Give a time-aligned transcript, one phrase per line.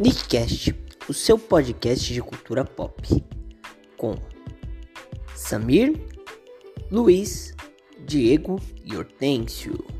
[0.00, 0.74] Nickcast,
[1.08, 3.24] o seu podcast de cultura pop,
[3.96, 4.16] com
[5.36, 5.94] Samir,
[6.90, 7.54] Luiz,
[8.04, 9.93] Diego e Hortêncio.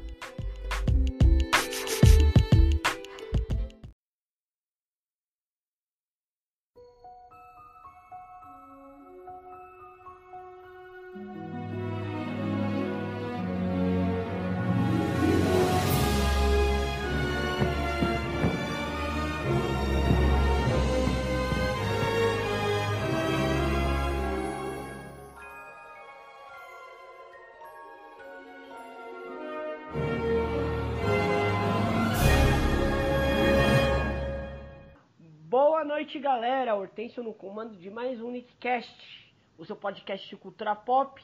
[36.34, 36.74] Galera.
[36.74, 41.22] Hortêncio no comando de mais um Nickcast, o seu podcast de cultura pop,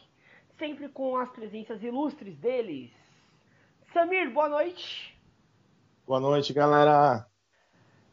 [0.56, 2.92] sempre com as presenças ilustres deles.
[3.92, 5.18] Samir, boa noite.
[6.06, 7.26] Boa noite, galera.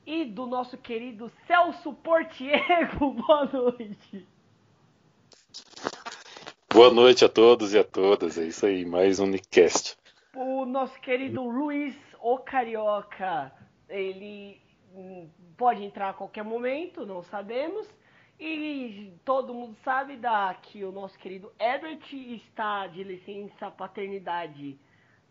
[0.07, 4.27] E do nosso querido Celso Portiego, boa noite.
[6.73, 8.39] Boa noite a todos e a todas.
[8.39, 9.95] É isso aí, mais um Nickcast.
[10.35, 13.53] O nosso querido Luiz, o Carioca,
[13.87, 14.59] ele
[15.57, 17.87] pode entrar a qualquer momento, não sabemos.
[18.39, 24.79] E todo mundo sabe da, que o nosso querido Herbert está de licença paternidade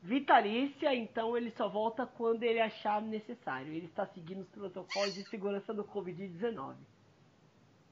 [0.02, 3.72] vitalícia, então ele só volta quando ele achar necessário.
[3.72, 6.74] Ele está seguindo os protocolos de segurança do Covid-19.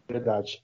[0.09, 0.63] Verdade.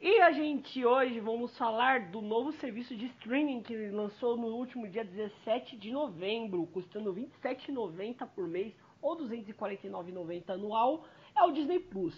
[0.00, 4.88] E a gente hoje vamos falar do novo serviço de streaming que lançou no último
[4.88, 11.04] dia 17 de novembro, custando R$ 27,90 por mês ou R$ 249,90 anual,
[11.36, 12.14] é o Disney Plus.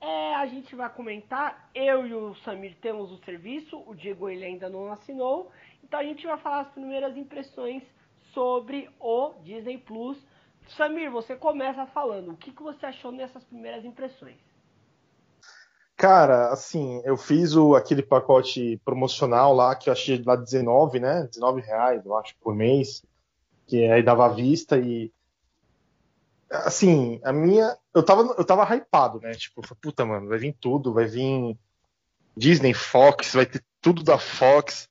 [0.00, 4.44] É, a gente vai comentar, eu e o Samir temos o serviço, o Diego ele
[4.44, 5.50] ainda não assinou,
[5.82, 7.82] então a gente vai falar as primeiras impressões
[8.34, 10.18] sobre o Disney Plus.
[10.76, 14.36] Samir, você começa falando, o que, que você achou nessas primeiras impressões?
[15.96, 21.26] Cara, assim, eu fiz o, aquele pacote promocional lá que eu achei lá 19, né?
[21.26, 23.02] 19 reais, eu acho, por mês.
[23.66, 25.10] Que aí dava à vista e.
[26.50, 27.76] Assim, a minha.
[27.94, 29.32] Eu tava, eu tava hypado, né?
[29.32, 31.58] Tipo, puta, mano, vai vir tudo, vai vir
[32.36, 34.88] Disney, Fox, vai ter tudo da Fox.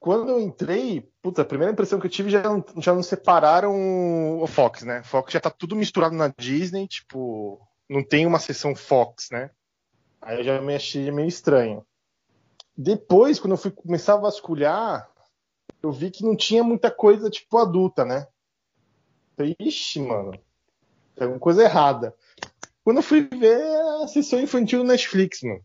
[0.00, 2.42] Quando eu entrei, puta, a primeira impressão que eu tive já
[2.78, 5.02] já não separaram o Fox, né?
[5.04, 9.50] Fox já tá tudo misturado na Disney, tipo, não tem uma seção Fox, né?
[10.20, 11.86] Aí eu já me achei meio estranho.
[12.76, 15.08] Depois, quando eu fui começar a vasculhar,
[15.82, 18.26] eu vi que não tinha muita coisa, tipo, adulta, né?
[19.58, 20.32] Ixi, mano,
[21.14, 22.14] tem alguma coisa errada.
[22.84, 23.62] Quando eu fui ver
[24.02, 25.64] a sessão infantil do Netflix, mano.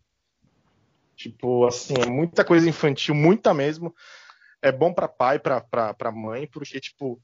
[1.16, 3.94] Tipo, assim, é muita coisa infantil, muita mesmo.
[4.62, 7.20] É bom pra pai, pra, pra, pra mãe, porque, tipo,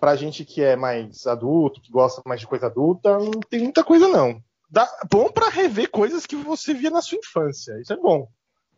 [0.00, 3.84] pra gente que é mais adulto, que gosta mais de coisa adulta, não tem muita
[3.84, 7.78] coisa, não dá, bom para rever coisas que você via na sua infância.
[7.80, 8.28] Isso é bom.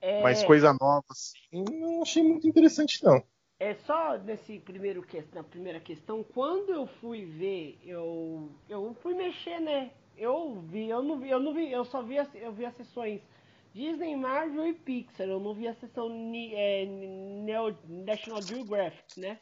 [0.01, 0.23] É...
[0.23, 3.23] Mas coisa nova, assim, não achei muito interessante, não.
[3.63, 9.61] É só nesse primeiro na primeira questão, quando eu fui ver, eu, eu fui mexer,
[9.61, 9.93] né?
[10.19, 12.75] Eu vi, eu não vi, eu não vi, eu só vi, as, eu vi as
[12.75, 13.21] sessões
[13.73, 15.29] Disney, Marvel e Pixar.
[15.29, 19.39] Eu não vi a sessão é, Neo, National Geographic, né?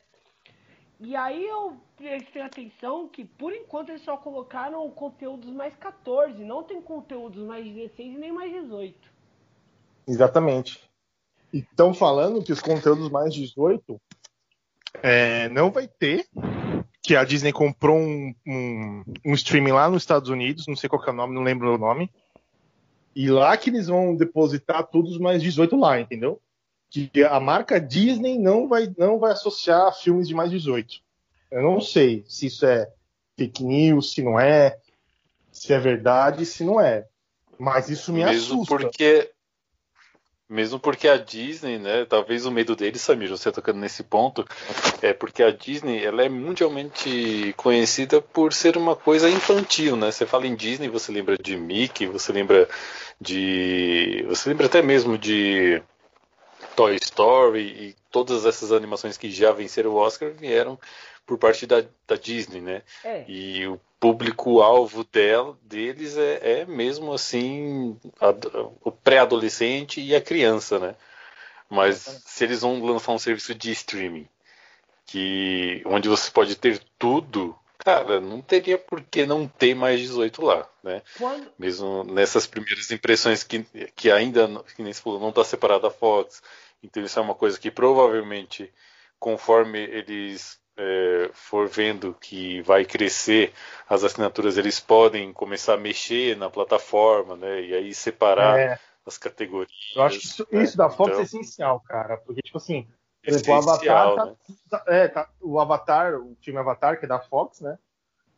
[1.00, 6.62] E aí eu prestei atenção que por enquanto eles só colocaram conteúdos mais 14, não
[6.62, 8.98] tem conteúdos mais 16 e nem mais 18.
[10.06, 10.89] Exatamente.
[11.52, 14.00] E estão falando que os conteúdos mais 18
[15.02, 16.26] é, não vai ter,
[17.02, 21.04] que a Disney comprou um, um, um, streaming lá nos Estados Unidos, não sei qual
[21.04, 22.10] é o nome, não lembro o nome.
[23.14, 26.40] E lá que eles vão depositar todos os mais 18 lá, entendeu?
[26.90, 31.00] que a marca Disney não vai, não vai associar filmes de mais 18.
[31.50, 32.90] Eu não sei se isso é
[33.38, 34.76] fake news, se não é,
[35.52, 37.06] se é verdade, se não é.
[37.56, 38.76] Mas isso me mesmo assusta.
[38.76, 39.30] Porque,
[40.50, 44.44] mesmo porque a Disney, né, talvez o medo deles, Samir, você tocando nesse ponto,
[45.00, 50.10] é porque a Disney ela é mundialmente conhecida por ser uma coisa infantil, né?
[50.10, 52.68] Você fala em Disney, você lembra de Mickey, você lembra
[53.20, 54.24] de.
[54.28, 55.80] Você lembra até mesmo de
[56.74, 60.78] Toy Story todas essas animações que já venceram o Oscar vieram
[61.26, 62.82] por parte da, da Disney, né?
[63.04, 63.24] É.
[63.28, 65.06] E o público-alvo
[65.62, 68.34] deles é, é, mesmo assim a,
[68.82, 70.96] o pré-adolescente e a criança, né?
[71.68, 74.28] Mas se eles vão lançar um serviço de streaming
[75.06, 80.44] que onde você pode ter tudo, cara, não teria por que não ter mais 18
[80.44, 81.02] lá, né?
[81.18, 81.48] Quando...
[81.58, 83.64] Mesmo nessas primeiras impressões que,
[83.96, 86.42] que ainda, que nem se falou, não está separada a Fox,
[86.82, 88.72] então isso é uma coisa que provavelmente,
[89.18, 93.52] conforme eles é, for vendo que vai crescer
[93.88, 97.62] as assinaturas, eles podem começar a mexer na plataforma, né?
[97.62, 98.78] E aí separar é.
[99.04, 99.70] as categorias.
[99.94, 100.62] Eu acho que isso, né?
[100.62, 102.16] isso da Fox então, é essencial, cara.
[102.16, 102.88] Porque, tipo assim,
[103.22, 104.14] por exemplo, o Avatar.
[104.14, 104.34] Tá, né?
[104.86, 107.78] é, tá, o Avatar, o filme Avatar, que é da Fox, né?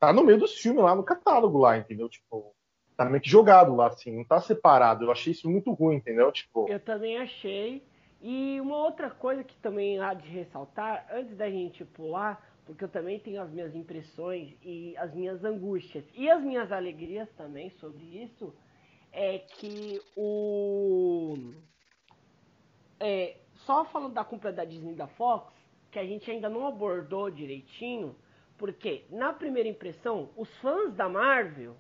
[0.01, 2.09] Tá no meio dos filmes lá no catálogo lá, entendeu?
[2.09, 2.53] Tipo,
[2.97, 5.05] tá meio que jogado lá, assim, não tá separado.
[5.05, 6.33] Eu achei isso muito ruim, entendeu?
[6.33, 6.69] Tipo.
[6.69, 7.85] Eu também achei.
[8.23, 12.89] E uma outra coisa que também há de ressaltar, antes da gente pular, porque eu
[12.89, 18.23] também tenho as minhas impressões e as minhas angústias e as minhas alegrias também sobre
[18.23, 18.55] isso,
[19.11, 21.53] é que o.
[23.01, 25.53] É, só falando da compra da Disney da Fox,
[25.91, 28.15] que a gente ainda não abordou direitinho,
[28.57, 31.77] porque na primeira impressão, os fãs da Marvel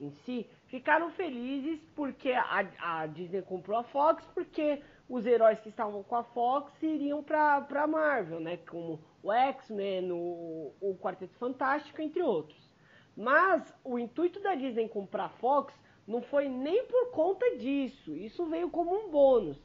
[0.00, 5.68] em si ficaram felizes porque a, a Disney comprou a Fox, porque os heróis que
[5.68, 8.56] estavam com a Fox iriam para a Marvel, né?
[8.68, 12.70] Como o X-Men, o, o Quarteto Fantástico, entre outros.
[13.16, 15.74] Mas o intuito da Disney comprar a Fox
[16.06, 18.16] não foi nem por conta disso.
[18.16, 19.58] Isso veio como um bônus.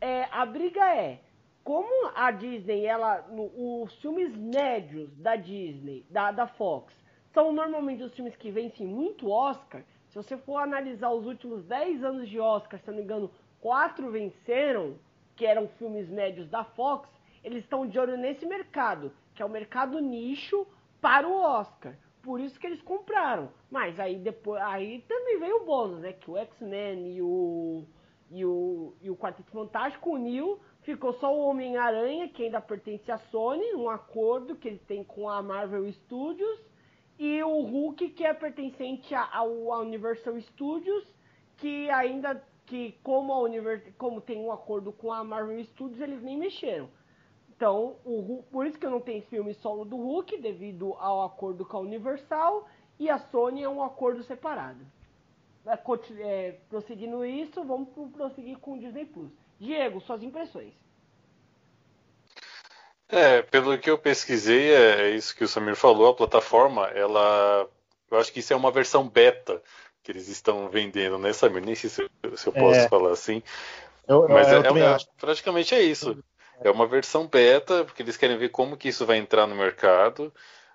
[0.00, 1.20] É, a briga é
[1.68, 6.94] como a Disney, ela, no, os filmes médios da Disney, da, da Fox,
[7.34, 9.82] são normalmente os filmes que vencem muito Oscar.
[10.08, 13.30] Se você for analisar os últimos 10 anos de Oscar, se não me engano,
[13.60, 14.98] quatro venceram,
[15.36, 17.08] que eram filmes médios da Fox,
[17.44, 20.66] eles estão de olho nesse mercado, que é o mercado nicho
[21.00, 21.96] para o Oscar.
[22.22, 23.48] Por isso que eles compraram.
[23.70, 26.12] Mas aí depois, aí também veio o bônus, né?
[26.12, 27.86] Que o X-Men e o
[28.30, 33.18] e o, e o Quarteto Fantástico uniu, ficou só o Homem-Aranha, que ainda pertence à
[33.18, 36.60] Sony, um acordo que ele tem com a Marvel Studios,
[37.18, 39.50] e o Hulk, que é pertencente ao
[39.80, 41.04] Universal Studios,
[41.56, 46.22] que ainda que como a Univers como tem um acordo com a Marvel Studios, eles
[46.22, 46.88] nem mexeram.
[47.56, 51.78] Então, o por isso que não tenho filme solo do Hulk, devido ao acordo com
[51.78, 52.68] a Universal,
[52.98, 54.80] e a Sony é um acordo separado.
[55.66, 55.78] É,
[56.20, 59.30] é, prosseguindo isso, vamos prosseguir com o Disney Plus.
[59.58, 60.72] Diego, suas impressões.
[63.08, 67.68] É, pelo que eu pesquisei, é isso que o Samir falou, a plataforma, ela.
[68.10, 69.62] Eu acho que isso é uma versão beta
[70.08, 71.62] que eles estão vendendo, né, Samir?
[71.62, 72.88] Nem sei se, se eu posso é.
[72.88, 73.42] falar assim.
[74.08, 76.16] Eu, Mas eu, é, é, praticamente é isso.
[76.62, 80.32] É uma versão beta, porque eles querem ver como que isso vai entrar no mercado,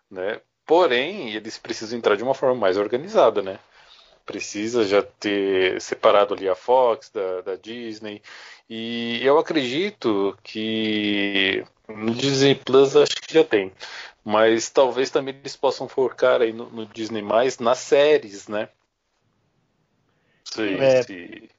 [0.09, 0.39] né?
[0.67, 3.57] Porém, eles precisam entrar de uma forma mais organizada, né?
[4.23, 8.21] Precisa já ter separado ali a Fox da, da Disney.
[8.69, 13.71] E eu acredito que no Disney Plus acho que já tem.
[14.23, 18.69] Mas talvez também eles possam focar aí no, no Disney mais nas séries, né?
[20.53, 21.03] Se, é.
[21.03, 21.49] se,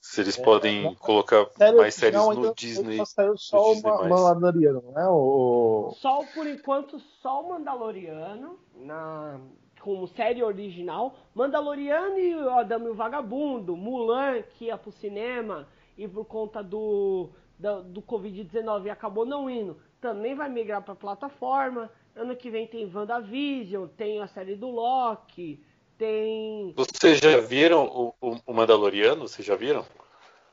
[0.00, 2.98] se, eles é, podem é, colocar série mais séries não, no Disney.
[2.98, 5.08] Só saiu só o Mandaloriano, não é?
[5.08, 5.94] O...
[5.96, 9.40] Só por enquanto, só o Mandaloriano na
[9.80, 11.14] como série original.
[11.34, 16.62] Mandaloriano e o Adamo e o Vagabundo, Mulan, que ia pro cinema e por conta
[16.62, 17.28] do,
[17.58, 21.90] do, do Covid-19 acabou não indo, também vai migrar pra plataforma.
[22.16, 25.62] Ano que vem tem WandaVision, tem a série do Loki,
[25.98, 26.72] tem.
[26.76, 29.28] Vocês já viram o, o, o Mandaloriano?
[29.28, 29.84] Vocês já viram?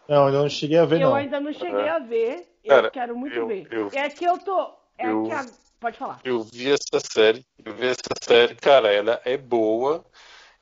[0.07, 1.15] Não, eu não cheguei a ver, eu não.
[1.15, 1.89] ainda não cheguei é.
[1.89, 2.47] a ver.
[2.63, 3.67] Eu Cara, quero muito eu, ver.
[3.71, 4.73] Eu, é que eu tô.
[4.97, 5.45] É eu, que a...
[5.79, 6.19] Pode falar.
[6.23, 7.45] Eu vi essa série.
[7.63, 10.05] Eu vi essa série, cara, ela é boa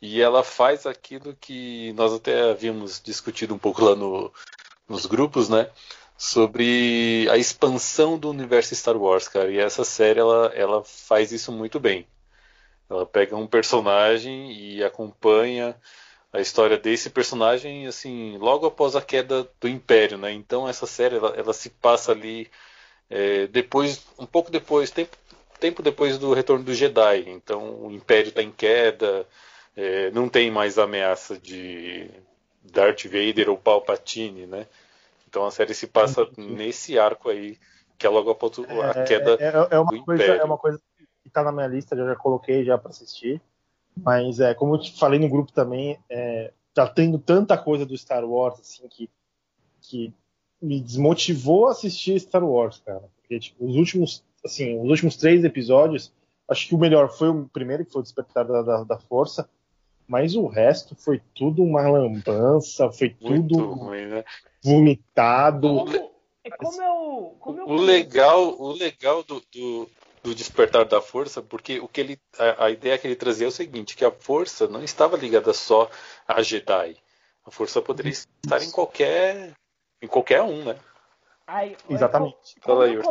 [0.01, 4.31] e ela faz aquilo que nós até havíamos discutido um pouco lá no,
[4.87, 5.69] nos grupos, né?
[6.17, 9.51] Sobre a expansão do universo Star Wars, cara.
[9.51, 12.07] E essa série ela, ela faz isso muito bem.
[12.89, 15.75] Ela pega um personagem e acompanha
[16.31, 20.31] a história desse personagem assim logo após a queda do Império, né?
[20.31, 22.49] Então essa série ela, ela se passa ali
[23.09, 25.17] é, depois, um pouco depois, tempo,
[25.59, 27.25] tempo depois do retorno do Jedi.
[27.27, 29.25] Então o Império está em queda,
[29.75, 32.09] é, não tem mais ameaça de
[32.63, 34.67] Darth Vader ou Palpatine, né?
[35.27, 37.57] Então a série se passa nesse arco aí
[37.97, 40.41] que é logo após a queda é, é, é uma do coisa, Império.
[40.41, 40.79] É uma coisa
[41.29, 43.41] que tá na minha lista, eu já coloquei já para assistir.
[43.95, 47.97] Mas é, como eu te falei no grupo também, é, tá tendo tanta coisa do
[47.97, 49.09] Star Wars assim que,
[49.81, 50.13] que
[50.61, 53.03] me desmotivou a assistir Star Wars, cara.
[53.21, 56.11] Porque tipo, os últimos, assim, os últimos três episódios,
[56.47, 59.49] acho que o melhor foi o primeiro, que foi o Despertar da, da, da Força,
[60.07, 64.23] mas o resto foi tudo uma lambança, foi Muito tudo ruim, né?
[64.63, 65.67] vomitado.
[65.67, 66.11] Como,
[66.43, 69.89] é como eu, como eu o legal, o legal do, do,
[70.23, 73.49] do despertar da força, porque o que ele, a, a, ideia que ele trazia é
[73.49, 75.89] o seguinte, que a força não estava ligada só
[76.27, 76.97] a Jedi.
[77.45, 79.53] A força poderia estar em qualquer
[80.01, 80.77] em qualquer um, né?
[81.45, 82.59] Aí, Exatamente.
[82.61, 83.03] Como, como, eu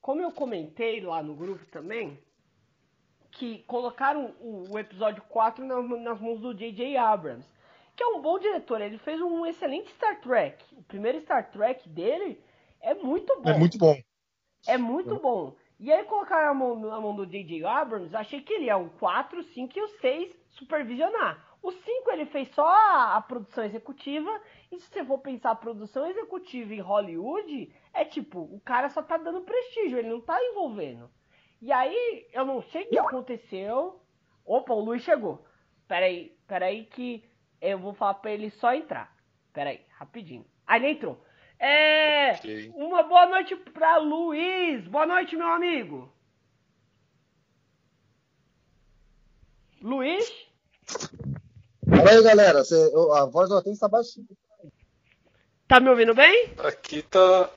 [0.00, 2.18] como eu comentei lá no grupo também,
[3.30, 6.96] que colocaram o, o episódio 4 nas, nas mãos do J.J.
[6.96, 7.46] Abrams,
[7.94, 8.80] que é um bom diretor.
[8.80, 10.64] Ele fez um excelente Star Trek.
[10.76, 12.42] O primeiro Star Trek dele
[12.80, 13.50] é muito bom.
[13.50, 13.96] É muito bom.
[14.66, 15.54] É muito bom.
[15.84, 17.62] E aí colocaram a mão na mão do J.J.
[17.66, 21.46] Abrams, achei que ele ia o 4, o 5 e o 6 supervisionar.
[21.62, 24.30] O 5 ele fez só a, a, produção executiva,
[24.72, 29.02] e se você for pensar a produção executiva em Hollywood, é tipo, o cara só
[29.02, 31.10] tá dando prestígio, ele não tá envolvendo.
[31.60, 34.00] E aí, eu não sei o que aconteceu.
[34.42, 35.44] Opa, o Luiz chegou.
[35.86, 37.28] Peraí, peraí que
[37.60, 39.14] eu vou falar pra ele só entrar.
[39.52, 40.46] Peraí, rapidinho.
[40.66, 41.22] Aí ele entrou.
[41.58, 42.32] É.
[42.34, 42.72] Okay.
[42.74, 44.86] Uma boa noite pra Luiz.
[44.88, 46.12] Boa noite, meu amigo.
[49.80, 50.32] Luiz?
[51.88, 52.64] Fala aí, galera.
[52.64, 54.26] Você, a voz do Atenção está baixinha.
[55.68, 56.54] Tá me ouvindo bem?
[56.58, 57.50] Aqui tá.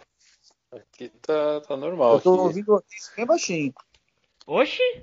[0.71, 2.15] Aqui tá, tá normal.
[2.15, 2.41] Eu tô aqui.
[2.41, 3.73] ouvindo o Atenção bem baixinho.
[4.45, 5.01] Oxi!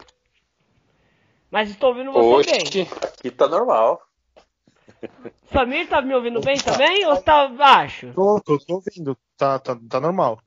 [1.51, 2.89] Mas estou ouvindo você Oxi, bem.
[3.03, 4.03] Aqui tá normal.
[5.53, 8.12] Samir, tá me ouvindo bem também ou tá baixo?
[8.14, 9.17] Tô, tô, tô ouvindo.
[9.37, 10.41] Tá, tá, tá normal.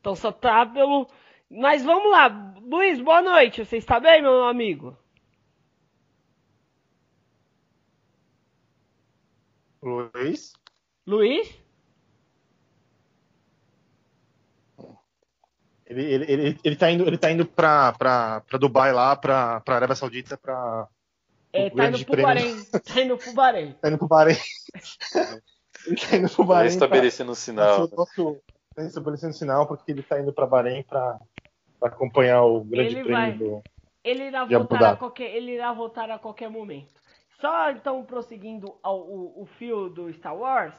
[0.00, 1.08] Então só tá pelo.
[1.50, 2.28] Mas vamos lá.
[2.60, 3.64] Luiz, boa noite.
[3.64, 4.96] Você está bem, meu amigo?
[9.82, 10.52] Luiz?
[11.06, 11.62] Luiz?
[15.86, 19.60] Ele, ele, ele, ele tá indo, ele tá indo pra, pra, pra Dubai lá, pra,
[19.60, 20.88] pra Arábia Saudita, pra.
[21.52, 22.64] É, tá indo pro Bahrein.
[22.64, 23.72] Tá indo pro Bahrein.
[23.72, 24.36] tá indo pro Bahrein.
[25.86, 26.68] ele tá indo pro Bahrein.
[26.68, 27.88] Tá estabelecendo um sinal.
[27.94, 28.40] Nosso,
[28.74, 31.18] tá estabelecendo sinal porque ele tá indo pra Bahrein pra,
[31.78, 33.62] pra acompanhar o grande ele prêmio vai, do.
[34.02, 36.92] Ele irá, voltar a qualquer, ele irá voltar a qualquer momento.
[37.40, 40.74] Só então prosseguindo ao, o, o fio do Star Wars,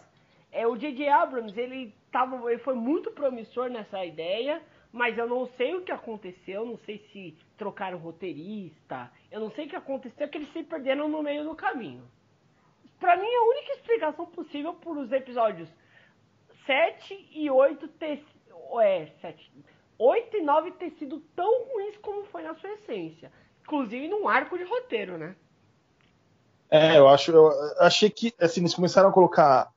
[0.51, 1.08] é, o J.J.
[1.10, 4.62] Abrams ele, tava, ele foi muito promissor nessa ideia
[4.94, 9.66] mas eu não sei o que aconteceu, não sei se trocaram roteirista, eu não sei
[9.66, 12.04] o que aconteceu, que eles se perderam no meio do caminho.
[13.00, 15.68] Para mim, a única explicação possível por os episódios
[16.68, 18.24] 7 e 8 ter.
[18.82, 19.52] É, 7.
[19.98, 23.32] 8 e 9 ter sido tão ruins como foi na sua essência.
[23.64, 25.36] Inclusive num arco de roteiro, né?
[26.70, 27.32] É, eu acho.
[27.32, 29.73] Eu achei que assim, eles começaram a colocar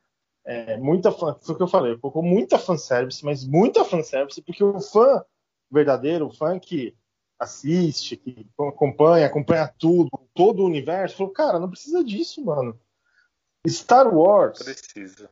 [0.47, 4.81] é, muita foi o que eu falei, colocou muita fanservice, mas muita fanservice, porque o
[4.81, 5.25] fã
[5.69, 6.97] verdadeiro, o fã que
[7.39, 12.79] assiste, que acompanha, acompanha tudo, todo o universo, falou, cara, não precisa disso, mano.
[13.69, 14.61] Star Wars.
[14.61, 15.29] Precisa.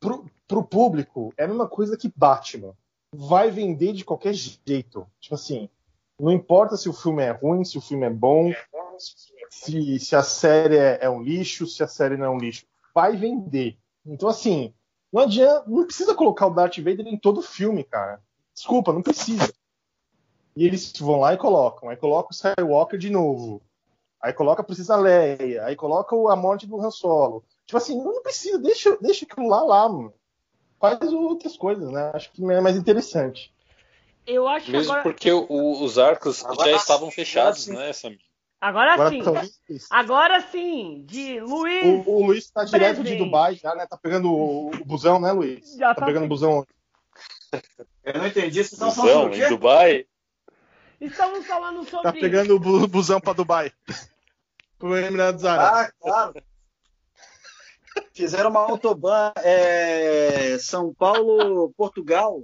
[0.00, 2.74] Pro, pro público, é a mesma coisa que Batman.
[3.14, 5.06] Vai vender de qualquer jeito.
[5.20, 5.68] Tipo assim,
[6.18, 8.52] não importa se o filme é ruim, se o filme é bom,
[9.50, 12.66] se, se a série é, é um lixo, se a série não é um lixo.
[12.92, 13.78] Vai vender.
[14.04, 14.74] Então, assim,
[15.12, 18.20] não adianta, não precisa colocar o Darth Vader em todo filme, cara.
[18.54, 19.52] Desculpa, não precisa.
[20.56, 21.88] E eles vão lá e colocam.
[21.88, 23.62] Aí coloca o Skywalker de novo.
[24.20, 25.64] Aí coloca a Princesa Leia.
[25.64, 27.44] Aí coloca a morte do Han Solo.
[27.66, 30.12] Tipo assim, não precisa, deixa, deixa aquilo lá lá, mano.
[30.78, 32.10] Faz outras coisas, né?
[32.14, 33.52] Acho que é mais interessante.
[34.26, 35.02] Eu acho Mesmo agora...
[35.02, 38.20] porque o, os arcos agora, já estavam fechados, né, Samir?
[38.62, 39.22] Agora, agora sim.
[39.90, 42.06] Agora sim, de Luiz.
[42.06, 43.88] O, o Luiz tá direto de Dubai já, né?
[43.88, 45.74] Tá pegando o, o busão, né, Luiz?
[45.76, 46.64] Já tá, tá pegando o busão.
[48.04, 48.62] Eu não entendi.
[48.62, 50.06] Vocês estão falando em Dubai?
[51.00, 52.04] Estamos falando sobre.
[52.04, 53.72] Tá pegando o busão pra Dubai.
[54.78, 55.90] Pro Emirados Árabes.
[55.90, 56.42] Ah, claro.
[58.14, 62.40] Fizeram uma autobahn é, São Paulo, Portugal.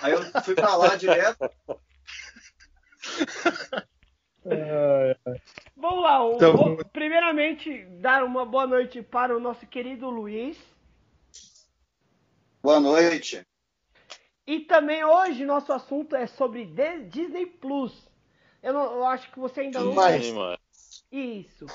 [0.00, 1.50] Aí eu fui pra lá direto.
[5.76, 10.58] Vamos lá, então, vou, primeiramente dar uma boa noite para o nosso querido Luiz.
[12.62, 13.46] Boa noite.
[14.46, 16.64] E também hoje nosso assunto é sobre
[17.10, 18.08] Disney Plus.
[18.62, 19.94] Eu, não, eu acho que você ainda não.
[19.94, 20.24] Mais.
[21.12, 21.66] Isso.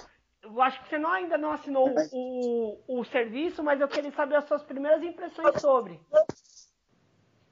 [0.42, 4.36] Eu acho que você não, ainda não assinou o, o serviço, mas eu queria saber
[4.36, 6.00] as suas primeiras impressões sobre.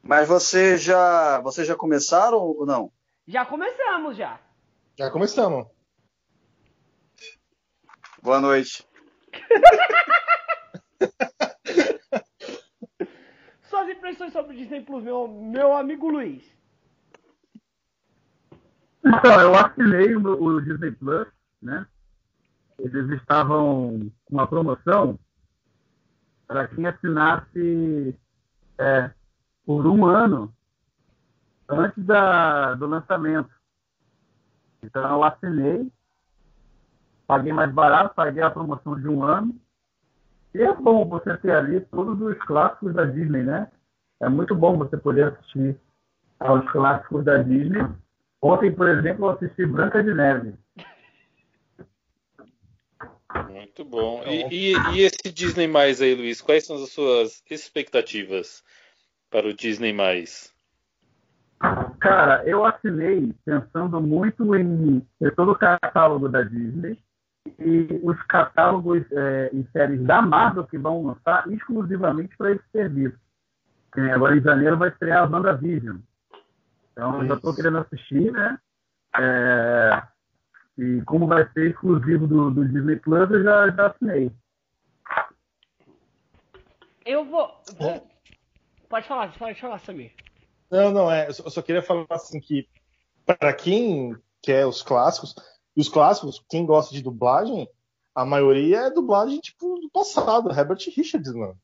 [0.04, 2.92] Mas você já, você já começaram ou não?
[3.28, 4.40] Já começamos já.
[4.98, 5.68] Já começamos.
[8.22, 8.88] Boa noite.
[13.70, 16.44] Suas impressões sobre o Disney Plus, meu, meu amigo Luiz.
[19.04, 21.28] Então, eu assinei o, o Disney Plus,
[21.62, 21.88] né?
[22.78, 25.18] Eles estavam com uma promoção
[26.48, 28.16] para quem assinasse
[28.78, 29.12] é,
[29.66, 30.54] por um ano
[31.70, 33.61] antes da, do lançamento.
[34.84, 35.88] Então eu assinei,
[37.28, 39.56] paguei mais barato, paguei a promoção de um ano.
[40.54, 43.72] E é bom você ter ali todos os clássicos da Disney, né?
[44.22, 45.76] é muito bom você poder assistir
[46.40, 47.82] aos clássicos da Disney.
[48.42, 50.54] Ontem, por exemplo, eu assisti Branca de Neve.
[53.50, 54.24] Muito bom.
[54.24, 58.64] E, e, e, esse Disney mais aí, Luiz, quais são as suas expectativas
[59.30, 60.54] para o Disney mais?
[62.00, 66.98] Cara, eu assinei pensando muito em ter todo o catálogo da Disney
[67.60, 73.18] e os catálogos é, e séries da Marvel que vão lançar exclusivamente para esse serviço.
[74.14, 75.98] agora em janeiro vai estrear a WandaVision.
[76.92, 78.58] Então eu já estou querendo assistir, né?
[79.18, 80.04] É,
[80.78, 84.32] e como vai ser exclusivo do, do Disney Plus, eu já, já assinei.
[87.06, 87.62] Eu vou.
[87.78, 88.08] vou...
[88.90, 90.12] Pode falar, pode falar, Samir.
[90.72, 91.28] Não, não, é.
[91.28, 92.68] Eu só, eu só queria falar assim que,
[93.26, 95.36] para quem quer os clássicos,
[95.76, 97.70] os clássicos, quem gosta de dublagem,
[98.16, 101.58] a maioria é dublagem, tipo, do passado, Herbert Richards, mano.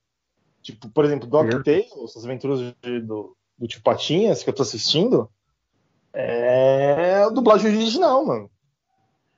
[0.61, 5.29] Tipo, por exemplo, DuckTales, as aventuras de, do, do Tio Patinhas, que eu tô assistindo,
[6.13, 8.51] é a dublagem original, mano.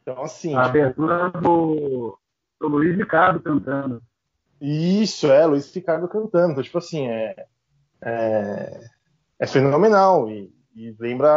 [0.02, 0.56] Então, assim.
[0.56, 2.18] A abertura do,
[2.60, 4.02] do Luiz Ricardo cantando.
[4.60, 6.52] Isso, é, Luiz Ricardo cantando.
[6.52, 7.46] Então, tipo assim, é,
[8.02, 8.90] é,
[9.40, 11.30] é fenomenal e, e, lembra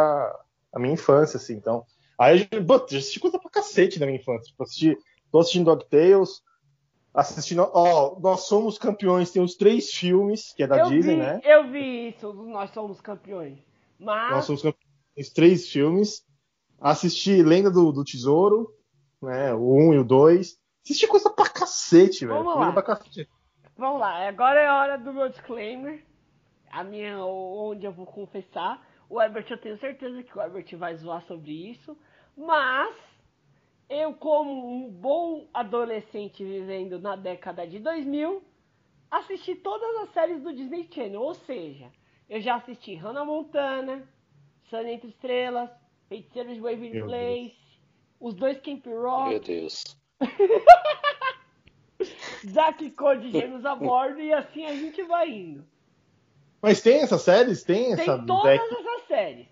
[0.73, 1.53] a minha infância, assim.
[1.53, 1.85] Então,
[2.19, 4.49] aí eu já assisti coisa pra cacete na minha infância.
[4.49, 4.97] Tipo, assisti,
[5.31, 6.41] tô assistindo DuckTales,
[7.13, 7.69] assistindo.
[7.73, 11.41] Ó, Nós Somos Campeões, tem os três filmes, que é da eu Disney, vi, né?
[11.43, 13.59] Eu vi isso, Nós Somos Campeões.
[13.97, 14.31] Mas.
[14.31, 16.25] Nós Somos Campeões, três filmes.
[16.79, 18.69] Assisti Lenda do, do Tesouro,
[19.21, 19.53] né?
[19.53, 20.57] O 1 um e o 2.
[20.83, 22.39] Assisti coisa pra cacete, velho.
[22.39, 22.73] Vamos coisa lá.
[22.73, 23.29] Pra cacete.
[23.77, 26.03] Vamos lá, agora é a hora do meu disclaimer.
[26.73, 28.83] A minha, onde eu vou confessar.
[29.07, 31.95] O Herbert, eu tenho certeza que o Herbert vai zoar sobre isso.
[32.35, 32.95] Mas,
[33.87, 38.43] eu, como um bom adolescente vivendo na década de 2000,
[39.11, 41.21] assisti todas as séries do Disney Channel.
[41.21, 41.91] Ou seja,
[42.27, 44.09] eu já assisti Hannah Montana,
[44.67, 45.69] Sun Entre Estrelas,
[46.09, 47.55] Feiticeiros de Waverly Meu Place,
[48.19, 49.83] os dois Camp Rock, Meu Deus.
[52.49, 55.72] Zack Code Gêmeos a bordo e assim a gente vai indo.
[56.63, 57.61] Mas tem essas séries?
[57.63, 58.63] Tem, Tem essa todas deck?
[58.73, 59.47] essas séries.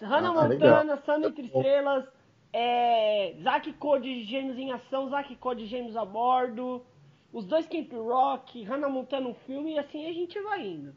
[0.00, 2.04] Hannah Ah, Montana, Sun Entre Estrelas,
[2.52, 6.86] é, Zack Code Gêmeos em Ação, Zack Code Gêmeos a bordo,
[7.32, 10.94] os dois Camp Rock, Hannah Montana um filme e assim a gente vai indo.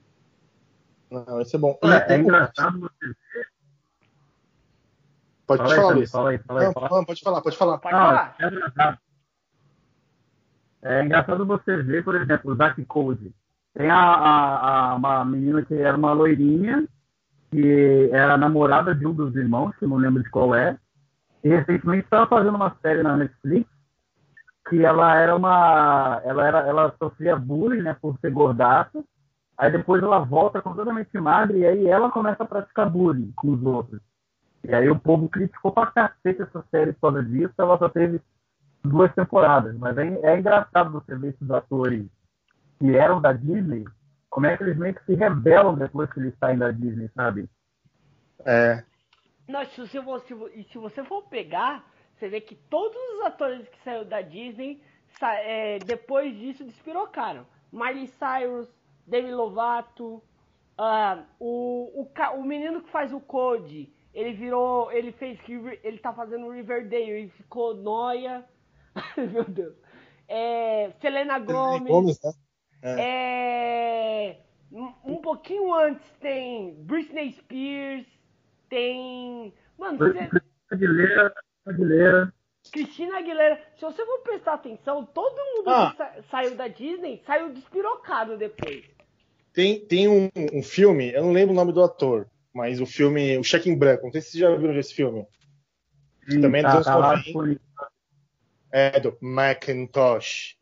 [1.10, 1.78] Não, esse é bom.
[1.84, 3.16] É, é engraçado você
[5.48, 6.12] Pode Fala aí, falar, Luiz.
[6.12, 6.90] fala aí, fala aí, Não, fala.
[6.90, 7.78] não, pode falar, pode falar.
[7.80, 8.36] Pode falar.
[8.40, 8.98] é engraçado.
[10.84, 13.34] É engraçado você ver, por exemplo, o Zack Code.
[13.74, 16.88] Tem a, a- a- uma menina que era uma loirinha,
[17.52, 20.78] que era namorada de um dos irmãos, que eu não lembro de qual é.
[21.44, 23.70] E recentemente estava fazendo uma série na Netflix
[24.70, 26.22] que ela era uma.
[26.24, 29.04] Ela, era, ela sofria bullying, né, por ser gordaça.
[29.58, 33.64] Aí depois ela volta completamente magra e aí ela começa a praticar bullying com os
[33.64, 34.02] outros.
[34.64, 38.22] E aí o povo criticou pra cacete essa série causa disso, ela só teve
[38.84, 39.76] duas temporadas.
[39.78, 42.06] Mas é, é engraçado você ver esses atores
[42.82, 43.86] que eram da Disney,
[44.28, 47.48] como é que eles meio que se rebelam depois que eles saem da Disney, sabe?
[48.44, 48.84] É.
[49.48, 53.22] Não, se você, for- se e se você for pegar, você vê que todos os
[53.26, 54.82] atores que saíram da Disney,
[55.20, 57.46] sa- é, depois disso, despirocaram.
[57.72, 58.68] Miley Cyrus,
[59.06, 60.24] Demi Lovato,
[60.76, 66.00] ah, o, o, o menino que faz o Code, ele virou, ele fez, River- ele
[66.00, 68.44] tá fazendo Riverdale e ficou noia.
[69.18, 69.76] Meu Deus.
[70.28, 71.84] É, Selena Gomez.
[71.84, 72.32] Gomes, né?
[72.82, 74.38] É,
[74.72, 78.06] um, um pouquinho antes tem Britney Spears,
[78.70, 79.54] tem.
[79.78, 80.30] Mano, cê-
[80.72, 81.34] Aguilera,
[81.66, 82.34] Aguilera.
[82.72, 83.60] Cristina Aguilera.
[83.76, 85.92] Se você for prestar atenção, todo mundo Ah.
[85.92, 88.86] que sa- saiu da Disney saiu despirocado depois.
[89.54, 93.38] Tem, tem um, um filme, eu não lembro o nome do ator, mas o filme,
[93.38, 95.26] o Cheque em Branco, não sei se vocês já viram esse filme.
[96.40, 97.24] Também dos tá, anos tá lá 90.
[97.24, 97.62] disponível.
[98.72, 100.56] É do Macintosh.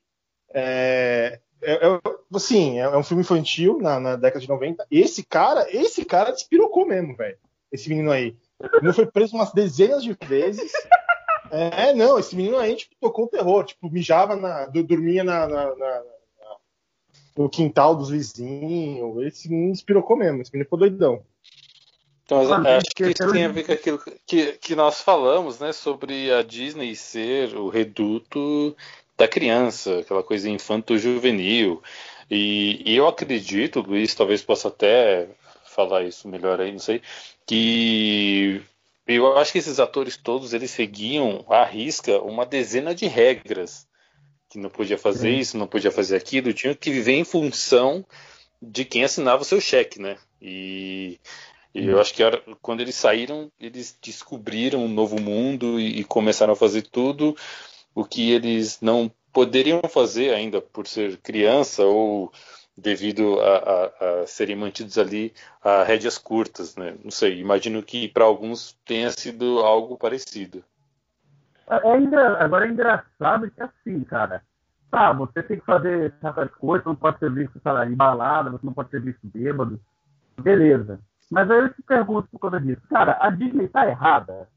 [0.52, 2.02] É, é, é-
[2.34, 4.86] assim, é, é um filme infantil na, na década de 90.
[4.90, 7.38] Esse cara, esse cara despirocou mesmo, velho.
[7.72, 8.36] Esse menino aí.
[8.60, 10.72] O menino foi preso umas dezenas de vezes.
[11.52, 13.64] É, não, esse menino aí, tipo, tocou o terror.
[13.66, 16.04] Tipo, mijava, na, dormia na, na- na- na-
[17.38, 19.26] no quintal dos vizinhos.
[19.26, 20.42] Esse menino despirocou mesmo.
[20.42, 21.24] Esse menino ficou doidão.
[22.26, 25.02] Então, mas Ah, acho que isso tem a de- ver com aquilo que, que nós
[25.02, 28.76] falamos, né, sobre a Disney ser o reduto
[29.20, 31.84] da criança, aquela coisa infanto-juvenil.
[32.32, 35.28] E, e eu acredito, Luiz talvez possa até
[35.66, 37.02] falar isso melhor aí, não sei,
[37.46, 38.62] que
[39.06, 43.88] eu acho que esses atores todos eles seguiam à risca uma dezena de regras
[44.50, 45.40] que não podia fazer Sim.
[45.40, 48.06] isso, não podia fazer aquilo, tinham que viver em função
[48.62, 50.18] de quem assinava o seu cheque, né?
[50.42, 51.20] E,
[51.74, 56.04] e eu acho que era, quando eles saíram, eles descobriram um novo mundo e, e
[56.04, 57.36] começaram a fazer tudo
[57.94, 62.32] o que eles não poderiam fazer ainda por ser criança ou
[62.78, 66.96] devido a, a, a, serem mantidos ali a rédeas curtas, né?
[67.04, 70.64] Não sei, imagino que para alguns tenha sido algo parecido.
[71.68, 74.42] É, é, agora é engraçado que assim, cara,
[74.90, 78.66] tá, você tem que fazer certas coisas, não pode ser visto, sei lá, embalado, você
[78.66, 79.80] não pode ser visto bêbado,
[80.42, 81.00] beleza.
[81.30, 84.50] Mas aí eu te pergunto por causa disso, cara, a Disney tá errada?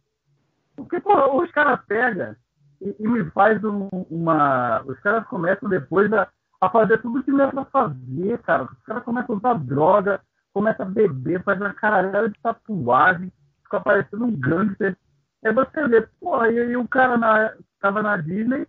[0.75, 2.35] Porque, pô, os caras pegam
[2.83, 4.83] e, e, me faz um, uma...
[4.83, 6.29] Os caras começam depois a,
[6.61, 8.65] a fazer tudo que não é pra fazer, cara.
[8.65, 10.21] Os caras começam a usar droga,
[10.53, 13.33] começam a beber, faz uma caralhada de tatuagem,
[13.65, 14.97] fica parecendo um gangster.
[15.45, 18.67] É você vê, pô, e aí o cara na, tava na Disney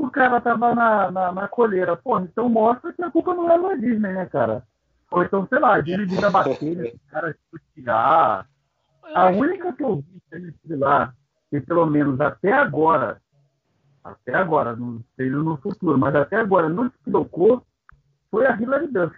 [0.00, 1.96] o cara tava na, na, na coleira.
[1.96, 4.62] Porra, então mostra que a culpa não é da Disney, né, cara?
[5.10, 7.36] Ou então, sei lá, a Disney devia bater, o cara
[7.74, 8.46] tirar.
[9.14, 10.04] A única que eu
[10.64, 11.12] vi lá,
[11.50, 13.20] que pelo menos até agora,
[14.02, 17.62] até agora, não sei no futuro, mas até agora não se trocou,
[18.30, 19.16] foi a Hilary Duff.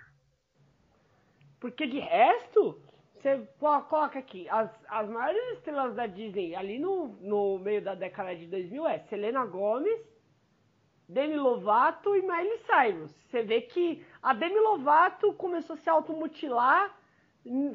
[1.60, 2.80] Porque de resto,
[3.14, 8.34] você coloca aqui, as, as maiores estrelas da Disney ali no, no meio da década
[8.34, 10.00] de 2000 é Selena Gomez,
[11.08, 13.12] Demi Lovato e Miley Cyrus.
[13.30, 16.92] Você vê que a Demi Lovato começou a se automutilar,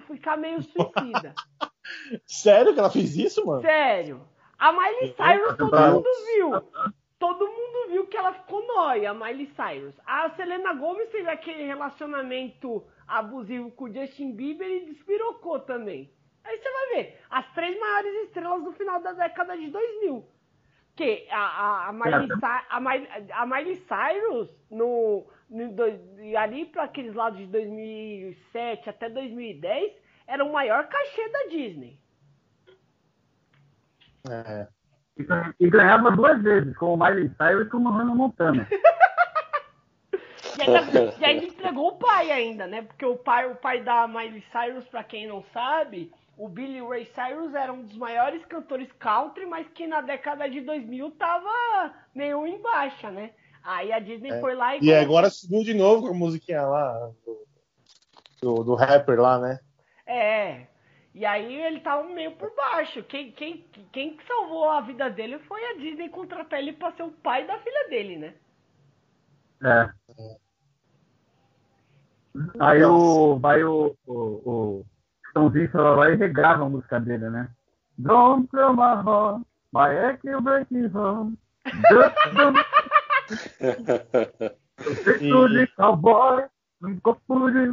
[0.08, 1.34] ficar meio suicida.
[2.26, 3.62] Sério que ela fez isso, mano?
[3.62, 4.22] Sério.
[4.58, 6.52] A Miley Cyrus todo mundo viu.
[7.20, 10.00] Todo mundo viu que ela ficou nóia, a Miley Cyrus.
[10.06, 16.12] A Selena Gomez teve aquele relacionamento abusivo com o Justin Bieber e despirocou também.
[16.44, 20.38] Aí você vai ver, as três maiores estrelas do final da década de 2000
[20.98, 22.28] que a, a, a, Miley,
[22.70, 25.76] a, Miley, a Miley Cyrus, no, no,
[26.38, 29.94] ali para aqueles lados de 2007 até 2010,
[30.26, 32.00] era o maior cachê da Disney.
[34.28, 34.68] É.
[35.60, 38.68] E, ganhava duas vezes, com o Miley Cyrus e com o Hannah Montana.
[40.58, 42.82] e, ainda, e ainda entregou o pai ainda, né?
[42.84, 47.06] Porque o pai, o pai da Miley Cyrus, para quem não sabe, o Billy Ray
[47.06, 52.46] Cyrus era um dos maiores cantores country, mas que na década de 2000 tava meio
[52.46, 53.32] em baixa, né?
[53.64, 54.40] Aí a Disney é.
[54.40, 54.80] foi lá e.
[54.82, 57.46] E agora subiu de novo com a musiquinha lá, do,
[58.42, 59.60] do, do, rapper lá, né?
[60.06, 60.68] É.
[61.18, 63.02] E aí ele tava meio por baixo.
[63.02, 67.12] Quem, quem, quem salvou a vida dele foi a Disney contratar ele pra ser o
[67.12, 68.36] pai da filha dele, né?
[69.64, 69.90] É.
[72.60, 74.86] Aí o, vai o, o, o
[75.26, 77.50] Chitãozinho Chororó e regrava a música dele, né?
[77.98, 79.42] Don't throw my heart,
[79.74, 81.36] my ache you break me home.
[85.20, 86.46] Eu de cowboy,
[86.84, 87.66] um corpo de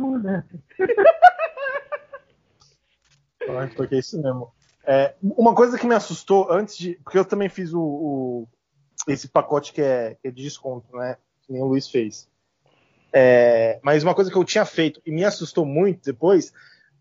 [3.77, 4.53] Porque é isso mesmo.
[4.87, 6.95] É, uma coisa que me assustou antes de.
[7.03, 8.49] Porque eu também fiz o, o
[9.09, 11.17] esse pacote que é, que é, de desconto, né?
[11.43, 12.29] Que nem o Luiz fez.
[13.13, 16.53] É, mas uma coisa que eu tinha feito e me assustou muito depois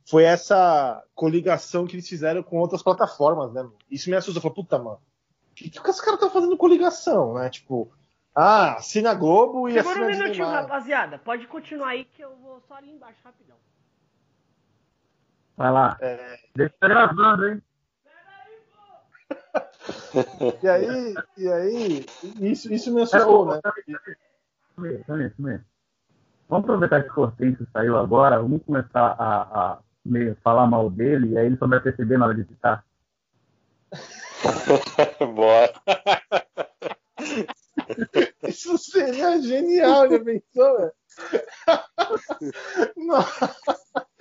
[0.06, 3.67] foi essa coligação que eles fizeram com outras plataformas, né?
[3.89, 4.38] Isso me assustou.
[4.38, 4.99] Eu falei, puta, mano,
[5.51, 7.49] o que, que os caras estão fazendo coligação, né?
[7.49, 7.91] Tipo,
[8.36, 11.17] ah, assina Globo e Segura assina um minutinho, rapaziada.
[11.19, 13.58] Pode continuar aí que eu vou só ali embaixo, rapidão.
[15.56, 15.98] Vai lá.
[16.02, 16.39] É...
[16.56, 17.62] Deixa eu gravando, hein?
[20.62, 22.06] e aí, e aí,
[22.39, 23.62] isso, isso me assustou, é, né?
[25.28, 25.66] Isso mesmo.
[26.50, 31.30] Vamos aproveitar que o Hortêncio saiu agora, vamos começar a, a meio falar mal dele,
[31.30, 32.86] e aí ele só vai perceber na hora de editar.
[35.36, 35.74] Bora.
[38.48, 40.92] Isso seria genial, já pensou?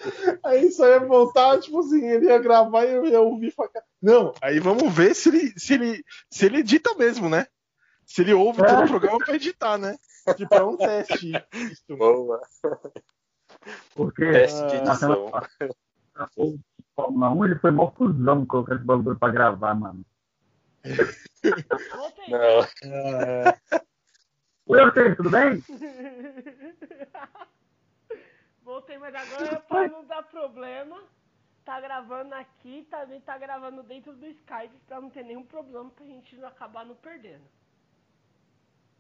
[0.45, 3.71] aí só ia voltar, tipo assim, ele ia gravar e eu ia ouvir falar.
[4.01, 7.47] Não, aí vamos ver se ele, se ele, se ele edita mesmo, né?
[8.05, 9.97] Se ele ouve todo o programa pra editar, né?
[10.37, 11.33] Tipo, é um teste.
[11.55, 11.97] Isso.
[11.97, 12.41] Boa.
[13.95, 15.31] Porque teste de edição.
[16.37, 16.59] O
[16.95, 20.05] Fórmula 1 ele foi mó fusão colocar esse bagulho pra gravar, mano.
[22.29, 22.61] Não.
[24.67, 25.63] Oi, tudo bem?
[28.65, 31.03] Voltei, mas agora pra não dar problema,
[31.65, 36.07] tá gravando aqui, também tá gravando dentro do Skype pra não ter nenhum problema pra
[36.07, 37.43] gente não acabar não perdendo.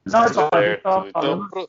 [0.05, 0.35] Não, eu
[0.83, 1.69] tava falando então,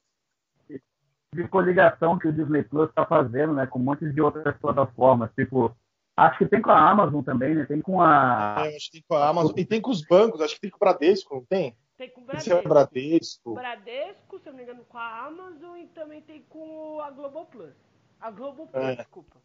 [1.33, 5.31] de coligação que o Disney Plus tá fazendo, né, com um monte de outras plataformas,
[5.35, 5.75] tipo,
[6.17, 8.55] acho que tem com a Amazon também, né, tem com a...
[8.65, 10.69] É, acho que tem com a Amazon, e tem com os bancos, acho que tem
[10.71, 11.75] com o Bradesco, não tem?
[12.03, 12.53] Tem com o Bradesco.
[12.53, 13.53] É Bradesco.
[13.53, 17.45] Bradesco, se eu não me engano, com a Amazon e também tem com a Global
[17.45, 17.73] Plus.
[18.19, 18.95] A Globoplay, É.
[18.97, 19.37] desculpa.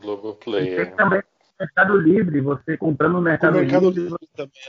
[0.00, 0.68] Globoplay.
[0.68, 0.84] E é.
[0.84, 1.24] tem também o
[1.58, 4.62] Mercado Livre, você comprando no O Mercado, Mercado Livre, Livre também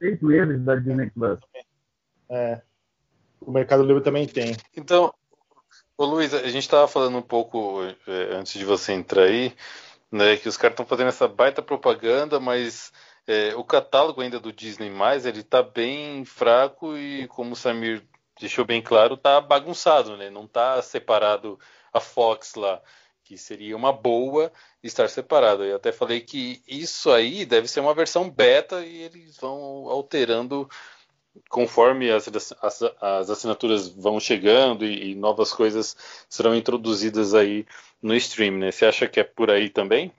[0.00, 1.38] seis meses da Disney Plus.
[2.28, 2.60] é.
[3.40, 4.56] O Mercado Livre também tem.
[4.76, 5.14] Então,
[5.96, 9.54] ô Luiz, a gente estava falando um pouco é, antes de você entrar aí,
[10.10, 12.92] né, que os caras estão fazendo essa baita propaganda, mas
[13.26, 14.90] é, o catálogo ainda do Disney
[15.24, 18.02] ele tá bem fraco e, como o Samir
[18.40, 20.30] deixou bem claro, tá bagunçado, né?
[20.30, 21.58] Não tá separado
[21.92, 22.80] a Fox lá,
[23.22, 24.50] que seria uma boa
[24.82, 25.64] estar separado.
[25.64, 30.68] Eu até falei que isso aí deve ser uma versão beta e eles vão alterando
[31.48, 32.28] conforme as,
[32.60, 35.96] as, as assinaturas vão chegando e, e novas coisas
[36.28, 37.64] serão introduzidas aí
[38.02, 38.72] no stream, né?
[38.72, 40.12] Você acha que é por aí também?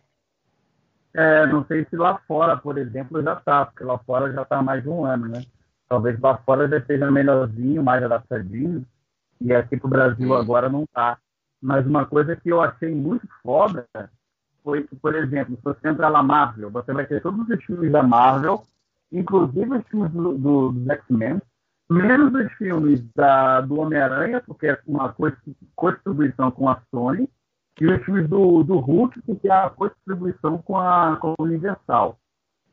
[1.15, 4.57] É, não sei se lá fora, por exemplo, já tá, porque lá fora já tá
[4.57, 5.43] há mais de um ano, né?
[5.87, 8.83] Talvez lá fora já esteja melhorzinho, mais adaptadinho,
[9.39, 10.35] e aqui pro Brasil Hum.
[10.35, 11.17] agora não tá.
[11.61, 13.87] Mas uma coisa que eu achei muito foda
[14.63, 17.91] foi que, por exemplo, se você entrar na Marvel, você vai ter todos os filmes
[17.91, 18.63] da Marvel,
[19.11, 21.41] inclusive os filmes do, do, X-Men,
[21.89, 25.31] menos os filmes da, do Homem-Aranha, porque é uma co-
[25.75, 27.29] co-distribuição com a Sony,
[27.81, 32.17] e os filmes do, do Hulk, que é a co-distribuição com a, com a Universal.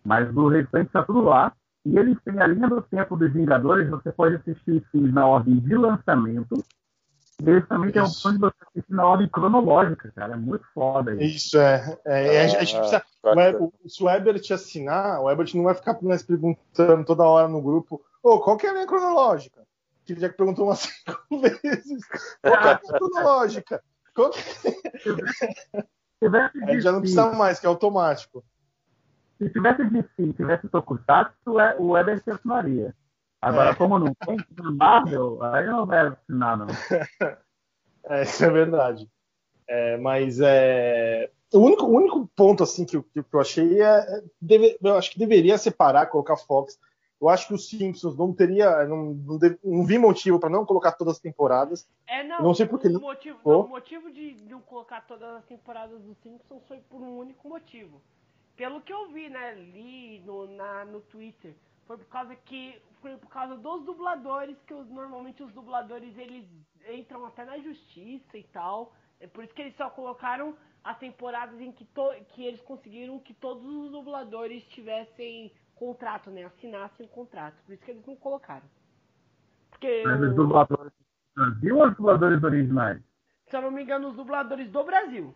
[0.04, 1.52] Mas do restante está tudo lá.
[1.84, 5.26] E eles têm a linha do tempo dos Vingadores, você pode assistir os filmes na
[5.26, 6.62] ordem de lançamento.
[7.42, 10.34] E eles também têm a opção de você assistir na ordem cronológica, cara.
[10.34, 11.36] É muito foda isso.
[11.46, 11.98] Isso é.
[12.04, 13.58] é, a gente- a gente Ah, precisa- bacana.
[13.58, 17.62] o- se o Ebert assinar, o Ebert não vai ficar mais perguntando toda hora no
[17.62, 19.62] grupo: Ô, qual que é a linha cronológica?
[20.04, 20.80] Que ele já perguntou umas
[21.30, 22.06] cinco vezes.
[22.42, 23.82] Qual que é a linha cronológica?
[26.18, 26.26] Se
[26.66, 28.44] Aí já não precisa mais, que é automático.
[29.38, 32.94] se tivesse DC, se tivesse Tokusatsu, é- o Eder assinaria.
[33.42, 33.74] Agora, É.
[33.74, 36.66] como não tem, na Marvel, aí não vai assinar, não.
[38.04, 39.06] É, isso é verdade.
[39.68, 43.84] É, mas é, o, único, o único ponto assim que, eu- que eu achei é,
[43.98, 46.78] é deve- eu acho que deveria separar, colocar Fox.
[47.20, 50.64] Eu acho que os Simpsons não teria, não, não, deve- não vi motivo para não
[50.64, 51.86] colocar todas as temporadas.
[52.06, 55.36] É, não, não sei por que o motivo, não, o motivo de não colocar todas
[55.36, 58.00] as temporadas dos Simpsons foi por um único motivo.
[58.56, 61.54] Pelo que eu vi, né, li no, na, no Twitter,
[61.86, 66.46] foi por causa que foi por causa dos dubladores que os- normalmente os dubladores eles
[66.90, 68.92] entram até na justiça e tal.
[69.18, 73.18] É por isso que eles só colocaram as temporadas em que, to, que eles conseguiram
[73.18, 77.56] que todos os dubladores tivessem contrato, né, assinassem um contrato.
[77.64, 78.68] Por isso que eles não colocaram.
[79.70, 83.02] Porque Mas os o- dubladores do Brasil ou os dubladores originais?
[83.48, 85.34] se eu não me engano, os dubladores do Brasil.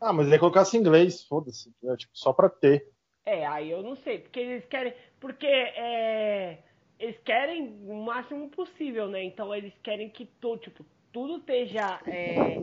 [0.00, 1.96] Ah, mas ele colocasse em inglês, foda-se, entendeu?
[1.96, 2.86] tipo, só para ter.
[3.24, 4.94] É, aí eu não sei, porque eles querem.
[5.18, 6.58] Porque é,
[6.98, 9.24] eles querem o máximo possível, né?
[9.24, 12.58] Então eles querem que to, tipo, tudo esteja é,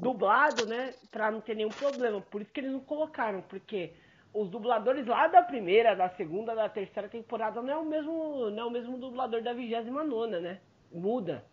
[0.00, 0.94] dublado, né?
[1.10, 2.20] Pra não ter nenhum problema.
[2.20, 3.92] Por isso que eles não colocaram, porque
[4.34, 8.64] os dubladores lá da primeira, da segunda, da terceira temporada não é o mesmo, não
[8.64, 10.60] é o mesmo dublador da vigésima nona, né?
[10.92, 11.44] Muda.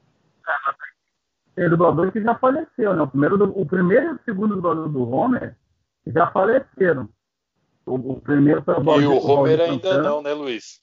[1.56, 3.02] Tem dublador que já faleceu, né?
[3.04, 5.56] O primeiro, o primeiro e o segundo dublador do Homer
[6.08, 7.08] já faleceram.
[7.86, 10.10] O, o primeiro foi o E Valdir- o Homer Valdir ainda Santana.
[10.10, 10.82] não, né, Luiz?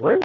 [0.00, 0.20] Oi?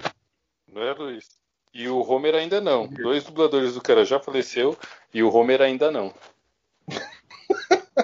[0.71, 1.25] Não é, Luiz?
[1.73, 2.87] E o Homer ainda não.
[2.87, 4.77] Dois dubladores do cara já faleceu
[5.13, 6.13] e o Homer ainda não.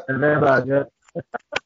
[0.08, 0.72] É verdade.
[0.72, 0.88] É.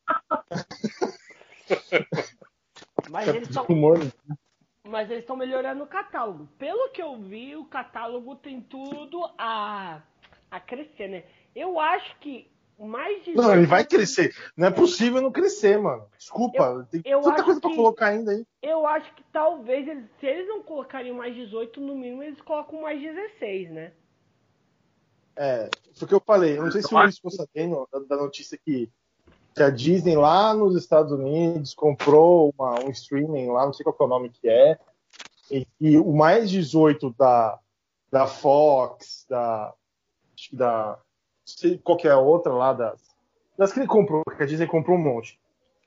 [3.09, 4.35] Mas eles né?
[4.83, 6.47] Mas eles estão melhorando o catálogo.
[6.57, 10.01] Pelo que eu vi, o catálogo tem tudo a,
[10.49, 11.23] a crescer, né?
[11.55, 13.35] Eu acho que mais de.
[13.35, 14.35] Não, ele vai crescer.
[14.57, 16.07] Não é possível não crescer, mano.
[16.17, 18.45] Desculpa, tem eu tanta coisa pra que- colocar ainda aí.
[18.61, 22.81] Eu acho que talvez, eles, se eles não colocarem mais 18, no mínimo eles colocam
[22.81, 23.93] mais 16, né?
[25.35, 25.69] É,
[26.01, 26.57] o que eu falei.
[26.57, 28.89] Eu não sei se o Luiz ficou sabendo da, da notícia que,
[29.55, 33.95] que a Disney lá nos Estados Unidos comprou uma- um streaming lá, não sei qual
[33.99, 34.77] é o nome que é,
[35.49, 37.59] e, e o mais 18 da,
[38.11, 39.73] da Fox, da,
[40.53, 40.97] da, não
[41.45, 43.01] sei qual que é outra lá, das,
[43.57, 45.39] das que ele comprou, que a Disney comprou um monte,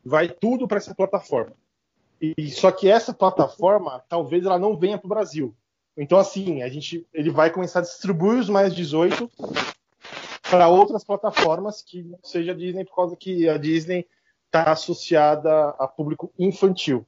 [0.05, 1.55] vai tudo para essa plataforma.
[2.21, 5.55] E só que essa plataforma, talvez ela não venha para o Brasil.
[5.97, 9.31] Então, assim, a gente, ele vai começar a distribuir os mais 18
[10.51, 14.07] para outras plataformas que não seja a Disney, por causa que a Disney
[14.47, 17.07] está associada a público infantil.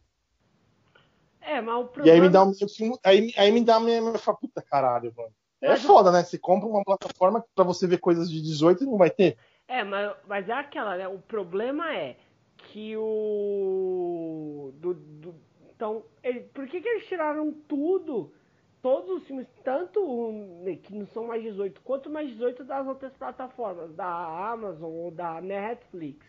[1.40, 2.14] É, mas o E problema...
[2.14, 2.52] aí me dá um.
[3.04, 3.78] Aí, aí me dá
[4.18, 5.30] fala, puta caralho, mano.
[5.60, 6.22] É Mas foda, né?
[6.22, 9.36] Você compra uma plataforma para você ver coisas de 18 e não vai ter.
[9.68, 11.08] É, mas, mas é aquela, né?
[11.08, 12.16] O problema é
[12.58, 14.72] que o.
[14.74, 15.34] Do, do-
[15.74, 18.32] então, ele, por que, que eles tiraram tudo
[18.82, 20.00] todos os filmes, tanto
[20.82, 25.40] que não são mais 18, quanto mais 18 das outras plataformas, da Amazon ou da
[25.40, 26.26] Netflix,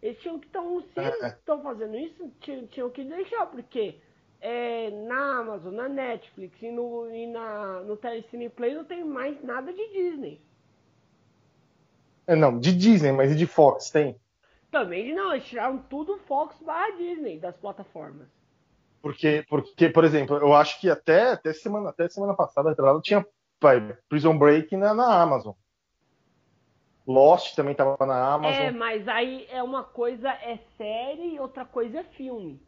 [0.00, 4.00] eles tinham que estão, se eles estão fazendo isso, tinham, tinham que deixar, porque
[4.40, 9.42] é, na Amazon, na Netflix e no, e na, no Telecine Play não tem mais
[9.44, 10.40] nada de Disney.
[12.26, 14.16] É, não, de Disney, mas e de Fox tem?
[14.70, 18.28] Também não, eles tiraram tudo Fox barra Disney das plataformas.
[19.02, 23.26] Porque, porque, por exemplo, eu acho que até, até, semana, até semana passada, tinha
[23.60, 25.54] vai, Prison Break na, na Amazon.
[27.04, 28.62] Lost também estava na Amazon.
[28.62, 32.62] É, mas aí é uma coisa é série e outra coisa é filme.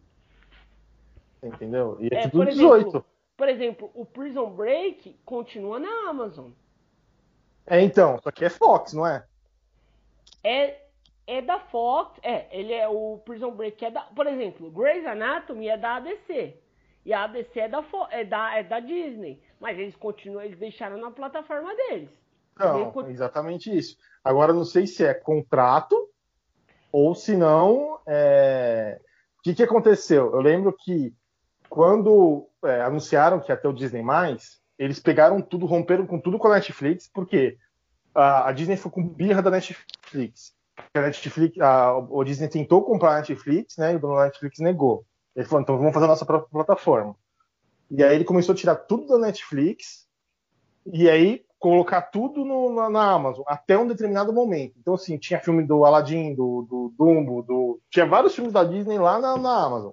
[1.40, 1.96] Entendeu?
[2.00, 2.80] E é, é tudo por 18.
[2.80, 6.50] Exemplo, por exemplo, o Prison Break continua na Amazon.
[7.64, 9.24] É, então, só que é Fox, não é?
[10.42, 10.83] É,
[11.26, 15.68] é da Fox, é, ele é o Prison Break é da, por exemplo, Grey's Anatomy
[15.68, 16.54] é da ABC.
[17.04, 19.42] E a ABC é da, é da, é da Disney.
[19.60, 22.10] Mas eles continuam, eles deixaram na plataforma deles.
[22.58, 23.96] Não, é exatamente isso.
[24.22, 26.08] Agora não sei se é contrato
[26.90, 27.98] ou se não.
[28.06, 29.00] É...
[29.38, 30.32] O que, que aconteceu?
[30.32, 31.12] Eu lembro que
[31.68, 34.02] quando é, anunciaram que ia ter o Disney,
[34.78, 37.58] eles pegaram tudo, romperam com tudo com a Netflix, porque
[38.14, 40.54] a, a Disney foi com birra da Netflix.
[40.94, 43.92] A Netflix a, o Disney tentou comprar a Netflix, né?
[43.92, 45.04] E o dono da Netflix negou.
[45.34, 47.16] Ele falou, então vamos fazer a nossa própria plataforma.
[47.90, 50.06] E aí ele começou a tirar tudo da Netflix
[50.86, 54.74] e aí colocar tudo no, na, na, Amazon até um determinado momento.
[54.78, 57.80] Então, assim, tinha filme do Aladdin, do, do Dumbo, do...
[57.90, 59.92] tinha vários filmes da Disney lá na, na Amazon.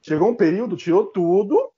[0.00, 1.70] Chegou um período, tirou tudo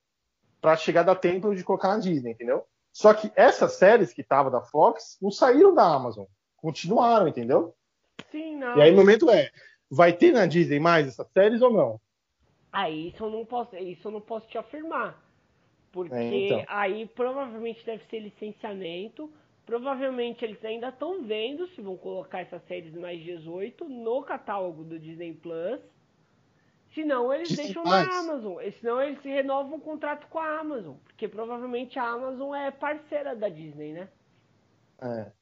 [0.60, 2.64] para chegar da tempo de colocar na Disney, entendeu?
[2.92, 7.74] Só que essas séries que tava da Fox não saíram da Amazon, continuaram, entendeu?
[8.30, 8.76] Sim, não.
[8.76, 9.50] E aí o momento é,
[9.90, 12.00] vai ter na Disney mais essas séries ou não?
[12.72, 15.22] Aí ah, isso eu não posso, isso eu não posso te afirmar.
[15.90, 16.64] Porque é, então.
[16.68, 19.32] aí provavelmente deve ser licenciamento.
[19.64, 24.98] Provavelmente eles ainda estão vendo se vão colocar essas séries mais 18 no catálogo do
[24.98, 25.80] Disney Plus.
[26.94, 28.56] Senão eles deixam na Amazon.
[28.80, 30.96] Senão eles renovam o contrato com a Amazon.
[31.04, 34.08] Porque provavelmente a Amazon é parceira da Disney, né?
[35.00, 35.37] É.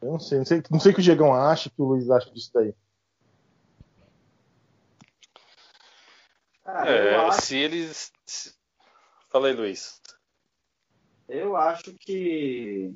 [0.00, 1.84] Eu não sei, não sei, não sei o que o Diegão acha, o que o
[1.84, 2.74] Luiz acha disso daí.
[6.64, 7.42] Ah, é, acho...
[7.42, 8.12] se eles.
[9.30, 10.00] Fala aí, Luiz.
[11.28, 12.94] Eu acho que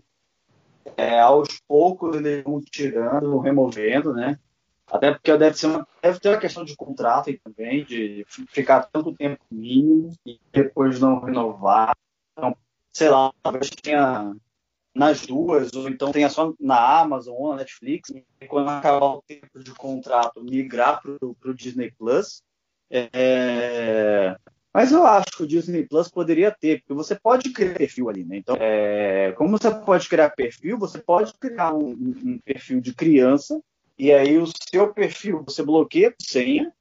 [0.96, 4.38] é, aos poucos eles vão tirando, removendo, né?
[4.86, 8.88] Até porque deve, ser uma, deve ter uma questão de contrato aí também, de ficar
[8.92, 11.96] tanto tempo mínimo e depois não renovar.
[12.32, 12.54] Então,
[12.92, 14.34] sei lá, talvez tenha
[14.94, 19.22] nas duas, ou então tenha só na Amazon ou na Netflix, e quando acabar o
[19.22, 21.16] tempo de contrato, migrar para
[21.50, 22.42] o Disney Plus.
[22.90, 24.36] É...
[24.74, 28.24] Mas eu acho que o Disney Plus poderia ter, porque você pode criar perfil ali,
[28.24, 28.36] né?
[28.36, 29.32] Então, é...
[29.32, 33.60] como você pode criar perfil, você pode criar um, um perfil de criança
[33.98, 36.72] e aí o seu perfil você bloqueia a senha.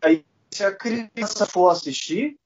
[0.00, 2.38] Aí se a criança for assistir,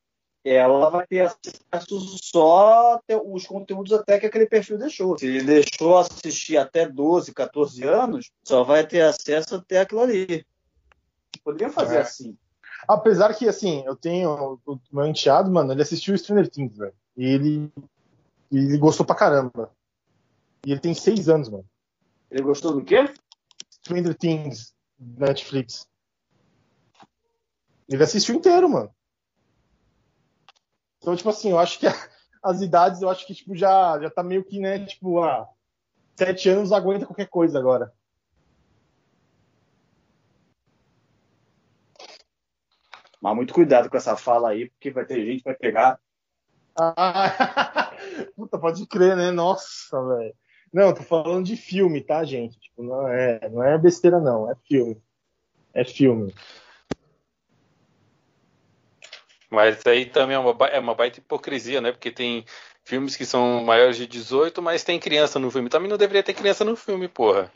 [0.44, 5.18] ela vai ter acesso só os conteúdos até que aquele perfil deixou.
[5.18, 10.46] Se ele deixou assistir até 12, 14 anos, só vai ter acesso até aquilo ali.
[11.44, 12.00] Poderia fazer é.
[12.00, 12.36] assim.
[12.88, 16.94] Apesar que, assim, eu tenho o meu enteado, mano, ele assistiu Stranger Things, velho.
[17.16, 17.72] E ele,
[18.50, 19.70] ele gostou pra caramba.
[20.66, 21.64] E ele tem seis anos, mano.
[22.30, 23.12] Ele gostou do quê?
[23.70, 25.86] Stranger Things Netflix.
[27.88, 28.90] Ele assistiu inteiro, mano.
[31.00, 31.86] Então, tipo assim, eu acho que
[32.42, 35.48] as idades, eu acho que tipo, já, já tá meio que, né, tipo, ah,
[36.14, 37.92] sete anos aguenta qualquer coisa agora.
[43.20, 45.98] Mas muito cuidado com essa fala aí, porque vai ter gente que vai pegar.
[46.74, 47.92] Ah,
[48.34, 49.30] puta, pode crer, né?
[49.30, 50.34] Nossa, velho.
[50.72, 52.58] Não, tô falando de filme, tá, gente?
[52.58, 54.50] Tipo, não é, não é besteira, não.
[54.50, 55.02] É filme.
[55.74, 56.32] É filme.
[59.50, 61.90] Mas aí também é uma, é uma baita hipocrisia, né?
[61.90, 62.44] Porque tem
[62.84, 65.68] filmes que são maiores de 18, mas tem criança no filme.
[65.68, 67.52] Também não deveria ter criança no filme, porra.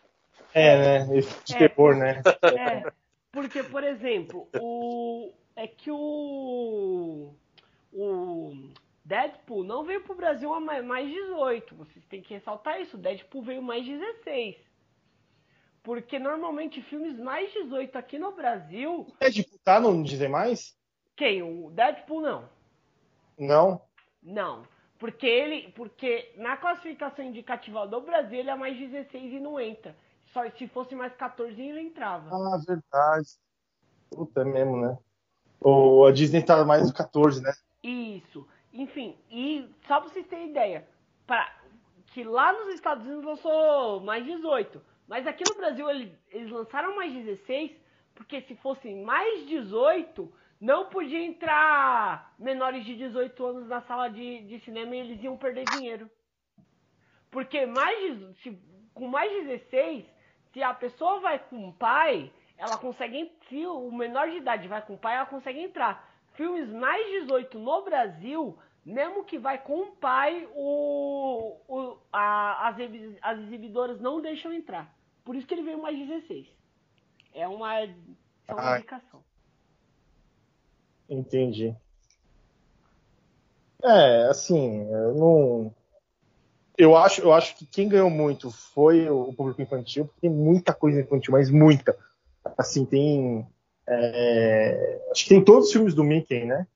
[0.53, 0.76] É,
[1.07, 1.18] né?
[1.18, 2.20] Esse de é, terror, né?
[2.42, 2.90] É,
[3.30, 5.32] porque, por exemplo, o.
[5.57, 7.32] É que o.
[7.92, 8.53] O
[9.05, 11.76] Deadpool não veio pro Brasil a mais 18.
[11.76, 12.99] Vocês têm que ressaltar isso.
[12.99, 14.57] Deadpool veio mais 16.
[15.82, 19.07] Porque normalmente filmes mais 18 aqui no Brasil.
[19.20, 20.76] Deadpool tá no dizer mais?
[21.16, 21.42] Quem?
[21.42, 22.48] O Deadpool não.
[23.38, 23.80] Não?
[24.22, 24.62] Não.
[24.98, 25.72] Porque ele.
[25.72, 29.96] Porque na classificação indicativa do Brasil ele é mais 16 e não entra.
[30.32, 32.28] Só se fosse mais 14 ele entrava.
[32.30, 33.28] Ah, verdade.
[34.10, 34.98] Puta é mesmo, né?
[35.60, 37.52] O, a Disney tá mais do 14, né?
[37.82, 38.46] Isso.
[38.72, 40.86] Enfim, e só pra vocês terem ideia,
[41.26, 41.48] pra,
[42.06, 44.80] que lá nos Estados Unidos lançou mais 18.
[45.06, 47.70] Mas aqui no Brasil ele- eles lançaram mais 16,
[48.14, 50.30] porque se fossem mais 18,
[50.64, 55.36] não podia entrar menores de 18 anos na sala de, de cinema e eles iam
[55.36, 56.10] perder dinheiro.
[57.30, 58.58] Porque mais de- se-
[58.94, 60.06] com mais 16,
[60.52, 63.30] se a pessoa vai com o pai, ela consegue.
[63.48, 66.08] Se o menor de idade vai com o pai, ela consegue entrar.
[66.32, 72.76] Filmes mais 18 no Brasil, mesmo que vai com o pai, o, o- a- as,
[73.20, 74.94] as exibidoras não deixam entrar.
[75.24, 76.46] Por isso que ele veio mais 16.
[77.34, 77.86] É uma, é
[78.48, 79.22] uma indicação.
[81.09, 81.74] Entendi.
[83.82, 85.74] É, assim, eu não.
[86.76, 90.74] Eu acho, eu acho que quem ganhou muito foi o público infantil, porque tem muita
[90.74, 91.96] coisa infantil, mas muita.
[92.59, 93.46] Assim, tem.
[93.86, 96.66] é, Acho que tem todos os filmes do Mickey, né?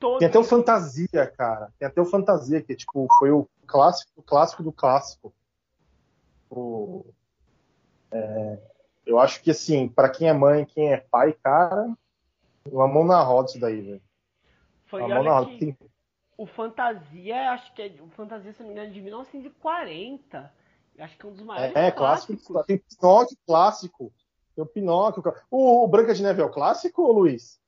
[0.00, 1.70] Todos, Tem até o Fantasia, cara.
[1.78, 5.32] Tem até o Fantasia, que tipo, foi o clássico, o clássico do clássico.
[6.50, 7.04] O-
[8.10, 8.58] é,
[9.06, 11.88] eu acho que assim, pra quem é mãe, quem é pai, cara,
[12.72, 14.02] uma mão na roda isso daí, velho.
[14.86, 15.46] foi, Uma mão na roda.
[15.46, 15.76] que Tem-
[16.36, 20.52] o Fantasia, acho que é o Fantasia, se não me engano, é de 1940.
[20.96, 22.36] Eu acho que é um dos maiores É, clássico.
[22.36, 22.66] clássicos.
[22.66, 24.12] Tem Pinóquio clássico.
[24.54, 25.22] Tem o Pinóquio.
[25.50, 27.60] O, o Branca de Neve é o clássico, ou Luiz?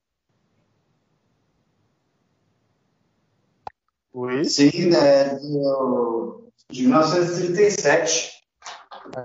[4.15, 4.55] Luiz?
[4.55, 5.35] Sim, né?
[5.39, 8.33] do- De 1937.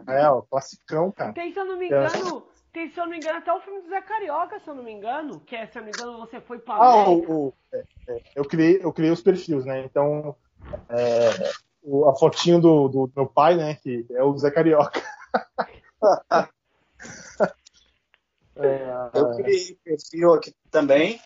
[0.07, 1.33] É, o classicão, cara.
[1.33, 1.87] Tem, se eu não me É.
[1.87, 2.47] engano,
[2.77, 4.83] tem, se eu não me engano, até o filme do Zé Carioca, se eu não
[4.83, 7.31] me engano, que é, se eu não me engano, você foi pra Ah, América.
[7.31, 9.79] o, o- é, é, eu, criei, eu criei os perfis, né?
[9.83, 10.35] Então,
[10.87, 11.51] é,
[11.81, 13.73] o- a fotinho do, do meu pai, né?
[13.75, 15.01] Que é o Zé Carioca.
[18.59, 18.79] É,
[19.13, 21.21] Eu criei perfil aqui também.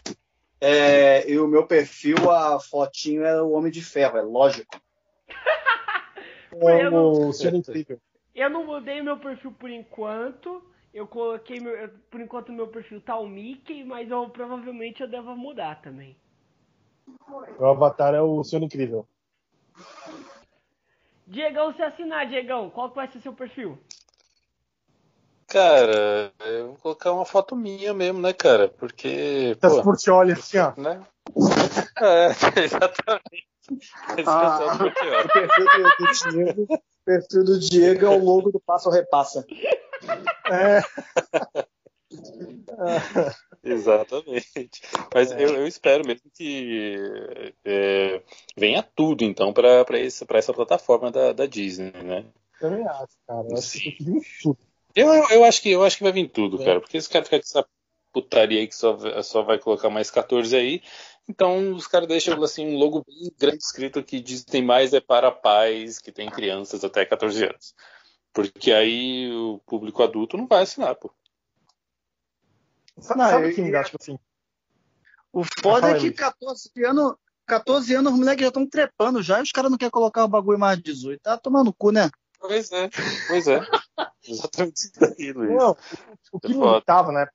[0.60, 4.78] É, e o meu perfil, a fotinho é o Homem de Ferro, é lógico.
[6.52, 8.02] é o Senhor Incrível.
[8.36, 10.62] Eu não mudei meu perfil por enquanto.
[10.94, 15.08] Eu coloquei meu, eu- por enquanto meu perfil tá o Mickey, mas eu provavelmente eu
[15.08, 16.18] devo mudar também.
[17.58, 19.08] O avatar é o Senhor Incrível.
[21.26, 23.78] Diegão, se assinar, Diegão, qual que vai ser seu perfil?
[25.48, 28.68] Cara, eu vou colocar uma foto minha mesmo, né, cara?
[28.70, 30.74] Porque, Das pô, Portioli, assim, ó.
[30.78, 31.06] né?
[32.02, 32.28] É,
[32.64, 33.48] exatamente.
[34.18, 34.58] Esse Ah.
[34.62, 38.60] é o O perfil do, do Diego, o perfil do Diego é o logo do
[38.60, 39.46] Passa ou Repassa.
[40.49, 40.82] É,
[43.64, 44.82] Exatamente.
[45.14, 48.22] Mas eu, eu espero mesmo que é,
[48.58, 52.26] venha tudo, então, para essa, pra essa plataforma da, da Disney, né?
[52.60, 53.47] também acho, cara.
[53.49, 54.58] Eu acho que tem tudo.
[54.93, 56.66] Eu, eu, eu acho que, eu acho que vai vir tudo, É.
[56.66, 56.82] cara.
[56.82, 57.66] Porque esse cara fica com essa
[58.14, 60.82] putaria aí que só, só vai colocar mais 14 aí.
[61.30, 65.32] Então os caras deixam assim um logo bem grande escrito que Disney mais é para
[65.32, 67.74] pais que têm crianças até 14 anos.
[68.34, 71.12] Porque aí o público adulto não vai assinar, pô.
[73.00, 74.18] Sabe, eu- quem me dá, tipo assim,
[75.34, 76.16] O foda é que Luiz.
[76.16, 77.16] 14 anos,
[77.46, 80.28] 14 anos os moleques já estão trepando já e os caras não querem colocar o
[80.28, 81.22] bagulho mais de 18.
[81.22, 82.10] Tá tomando cu, né?
[82.40, 82.90] Pois é,
[83.28, 83.60] pois é.
[84.28, 85.52] Exatamente isso daí, Luiz.
[85.52, 85.78] Não,
[86.32, 86.76] o que É foda.
[86.76, 87.28] irritava né,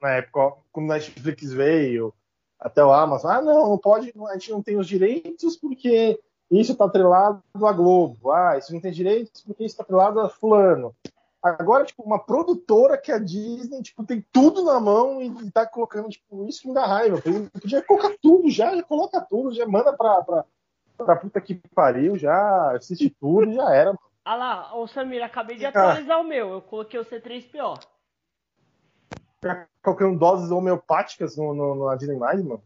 [0.00, 2.14] na, época, quando a Netflix veio,
[2.58, 6.18] até o Amazon, ah, não, não pode, a gente não tem os direitos porque
[6.60, 8.30] isso está atrelado à Globo.
[8.30, 10.94] Ah, isso não tem direitos porque isso está atrelado a fulano.
[11.42, 15.66] Agora, tipo, uma produtora que é a Disney, tipo, tem tudo na mão e, tá
[15.66, 17.20] colocando, tipo, isso que me dá raiva.
[17.52, 20.44] Podia colocar tudo já, já coloca tudo, já manda pra, pra,
[20.98, 23.86] pra puta que pariu, já assiste tudo e já era.
[23.86, 23.98] mano.
[24.24, 25.70] Ah lá, ô Samir, acabei de Ah.
[25.70, 26.48] atualizar o meu.
[26.52, 27.80] Eu coloquei o C3PO.
[29.40, 32.62] Ficar colocando doses homeopáticas no, no, na Disney+, mano.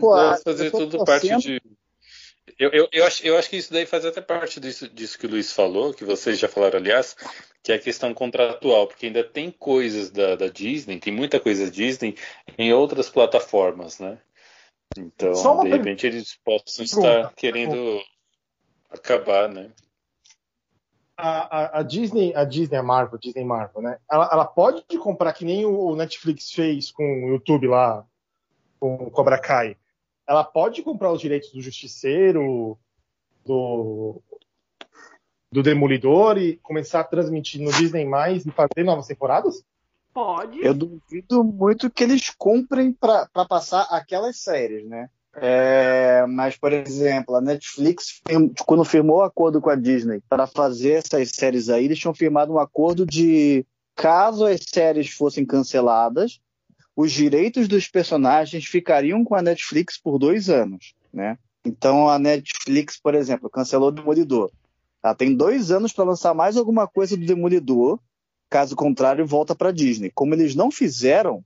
[0.00, 1.62] Pô, Deve fazer tudo parte de.
[2.58, 5.26] Eu, eu, eu, acho, eu acho que isso daí faz até parte disso, disso que
[5.26, 7.16] o Luiz falou, que vocês já falaram, aliás,
[7.62, 11.70] que é a questão contratual, porque ainda tem coisas da, da Disney, tem muita coisa
[11.70, 12.16] Disney
[12.58, 14.18] em outras plataformas, né?
[14.96, 17.08] Então, de per- repente, eles possam Pergunta.
[17.08, 18.02] estar querendo
[18.90, 19.70] acabar, né?
[21.16, 23.98] A, a, a Disney, a Disney, a Marvel, Disney Marvel, né?
[24.10, 28.06] Ela, ela pode comprar que nem o Netflix fez com o YouTube lá,
[28.80, 29.76] com o Cobra Kai.
[30.26, 32.78] Ela pode comprar os direitos do Justiceiro,
[33.44, 34.22] do,
[35.52, 39.62] do Demolidor e começar a transmitir no Disney mais e fazer novas temporadas?
[40.12, 40.64] Pode.
[40.64, 45.08] Eu duvido muito que eles comprem pra passar aquelas séries, né?
[45.36, 48.20] É, mas, por exemplo, a Netflix,
[48.66, 52.52] quando firmou o acordo com a Disney para fazer essas séries aí, eles tinham firmado
[52.52, 53.64] um acordo de
[53.94, 56.40] caso as séries fossem canceladas,
[57.00, 61.38] os direitos dos personagens ficariam com a Netflix por dois anos, né?
[61.64, 64.50] Então a Netflix, por exemplo, cancelou o Demolidor.
[65.02, 67.98] Ela tem dois anos para lançar mais alguma coisa do Demolidor.
[68.50, 70.10] Caso contrário, volta para Disney.
[70.14, 71.42] Como eles não fizeram,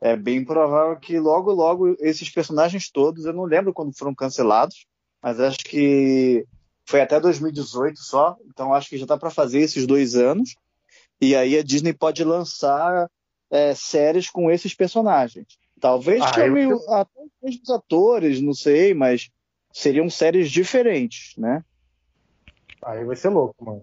[0.00, 4.86] é bem provável que logo, logo esses personagens todos, eu não lembro quando foram cancelados,
[5.22, 6.44] mas acho que
[6.84, 8.36] foi até 2018 só.
[8.48, 10.56] Então acho que já está para fazer esses dois anos.
[11.20, 13.08] E aí a Disney pode lançar
[13.50, 15.46] é, séries com esses personagens.
[15.80, 16.80] Talvez ah, chame eu...
[16.92, 19.30] até os mesmos atores, não sei, mas
[19.72, 21.62] seriam séries diferentes, né?
[22.82, 23.82] Aí vai ser louco, mano.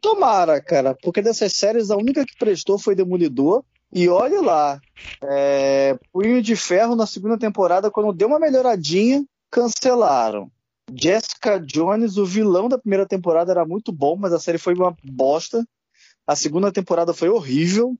[0.00, 3.64] Tomara, cara, porque dessas séries a única que prestou foi Demolidor.
[3.92, 4.82] E olha lá,
[5.22, 10.50] é, Punho de Ferro na segunda temporada, quando deu uma melhoradinha, cancelaram.
[10.94, 14.96] Jessica Jones, o vilão da primeira temporada era muito bom, mas a série foi uma
[15.02, 15.66] bosta.
[16.26, 17.94] A segunda temporada foi horrível.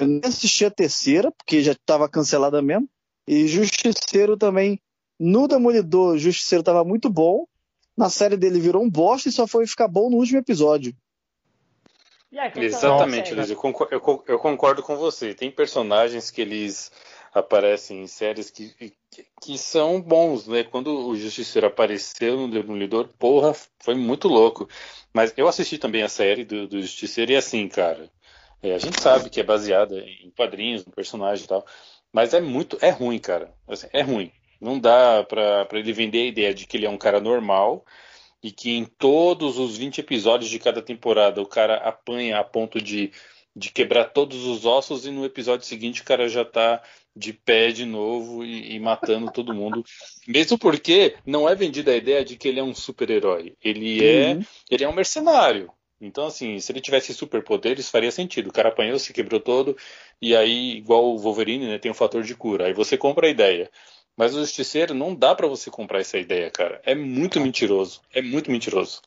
[0.00, 2.88] Eu nem assisti a terceira, porque já estava cancelada mesmo.
[3.28, 4.80] E Justiceiro também.
[5.18, 7.46] No Demolidor, Justiceiro estava muito bom.
[7.94, 10.96] Na série dele virou um bosta e só foi ficar bom no último episódio.
[12.56, 13.50] Exatamente, Luiz.
[13.50, 15.34] Eu concordo, eu concordo, com você.
[15.34, 16.90] Tem personagens que eles
[17.34, 18.70] aparecem em séries que,
[19.10, 20.64] que, que, são bons, né?
[20.64, 24.68] Quando o Justiceiro apareceu no Demolidor, porra, foi muito louco.
[25.12, 28.08] Mas eu assisti também a série do, do Justiceiro e assim, cara,
[28.62, 31.66] é, a gente sabe que é baseada em quadrinhos, no personagem e tal,
[32.12, 33.54] mas é muito, é ruim, cara.
[33.68, 34.30] Assim, é ruim.
[34.60, 37.84] Não dá pra, pra ele vender a ideia de que ele é um cara normal
[38.42, 42.80] e que em todos os 20 episódios de cada temporada o cara apanha a ponto
[42.80, 43.12] de,
[43.56, 46.82] de quebrar todos os ossos e no episódio seguinte o cara já tá
[47.14, 49.82] de pé de novo e, e matando todo mundo.
[50.28, 53.54] Mesmo porque não é vendida a ideia de que ele é um super-herói.
[53.62, 54.44] Ele é, uhum.
[54.70, 55.72] ele é um mercenário.
[56.00, 58.48] Então, assim, se ele tivesse superpoderes, faria sentido.
[58.48, 59.76] O cara apanhou, se quebrou todo,
[60.20, 62.66] e aí, igual o Wolverine, né, tem um fator de cura.
[62.66, 63.70] Aí você compra a ideia.
[64.16, 66.80] Mas o Justiceiro não dá para você comprar essa ideia, cara.
[66.84, 68.00] É muito mentiroso.
[68.12, 69.02] É muito mentiroso.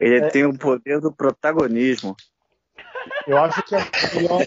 [0.00, 0.28] Ele é.
[0.28, 2.16] tem o poder do protagonismo.
[3.26, 4.46] Eu acho que a melhor,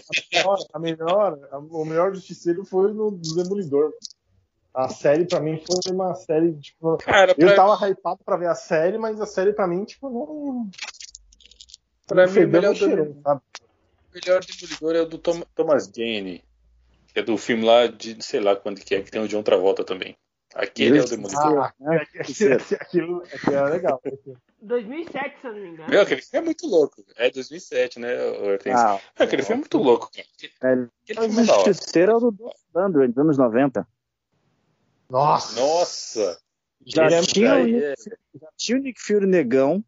[0.72, 3.92] a melhor, a melhor, o melhor Justiceiro foi no Demolidor.
[4.72, 6.96] A série pra mim foi uma série, tipo.
[6.98, 7.44] Cara, pra...
[7.44, 10.68] Eu tava hypado pra ver a série, mas a série pra mim, tipo, não.
[12.06, 13.42] Pra mim, o melhor, cheiro, do...
[14.12, 15.42] melhor Demolidor é o do Tom...
[15.54, 16.44] Thomas Jane.
[17.12, 19.42] Que é do filme lá de, sei lá quando que é, que tem o John
[19.42, 20.16] Travolta também.
[20.54, 21.14] Aquele Isso.
[21.14, 21.58] é o Demolidor.
[21.58, 24.00] Ah, é, aquilo, aquilo é legal.
[24.60, 25.90] 2007, se eu não me engano.
[25.90, 27.04] Meu, aquele filme é muito louco.
[27.16, 28.08] É 2007, né,
[28.72, 30.26] Ah, aquele filme é muito louco, cara.
[30.62, 33.86] É, aquele filme é Justiceiro é o do Sandro, dos anos 90.
[35.08, 35.60] Nossa!
[35.60, 36.38] Nossa!
[36.86, 37.94] Já, tinha, o Nick, é.
[38.40, 39.82] já tinha o Nick Fury negão.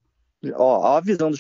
[0.55, 1.39] Ó, ó a visão do.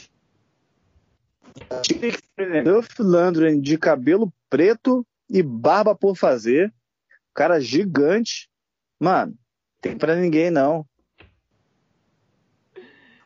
[2.64, 6.72] Duff Landry de cabelo preto e barba por fazer.
[7.34, 8.48] Cara gigante.
[8.98, 9.36] Mano,
[9.80, 10.86] tem pra ninguém não.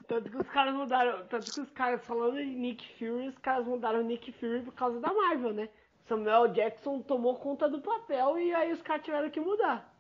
[0.07, 1.25] Tanto que os caras mudaram.
[1.27, 4.99] Tanto que os caras falando de Nick Fury, os caras mudaram Nick Fury por causa
[4.99, 5.69] da Marvel, né?
[6.09, 9.95] Samuel Jackson tomou conta do papel e aí os caras tiveram que mudar.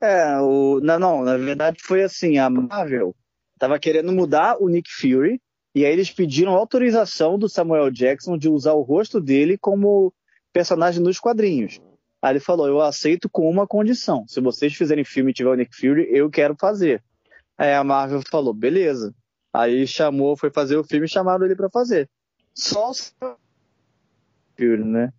[0.00, 0.80] É, o.
[0.80, 3.14] Não, não, na verdade foi assim, a Marvel
[3.58, 5.40] tava querendo mudar o Nick Fury,
[5.76, 10.10] e aí eles pediram autorização do Samuel Jackson de usar o rosto dele como
[10.50, 11.82] personagem nos quadrinhos.
[12.22, 14.26] Aí ele falou: Eu aceito com uma condição.
[14.26, 17.04] Se vocês fizerem filme e tiver o Nick Fury, eu quero fazer.
[17.58, 19.14] Aí a Marvel falou: Beleza.
[19.52, 22.08] Aí chamou, foi fazer o filme e chamaram ele para fazer.
[22.54, 22.94] Só o
[24.56, 25.12] Fury, né?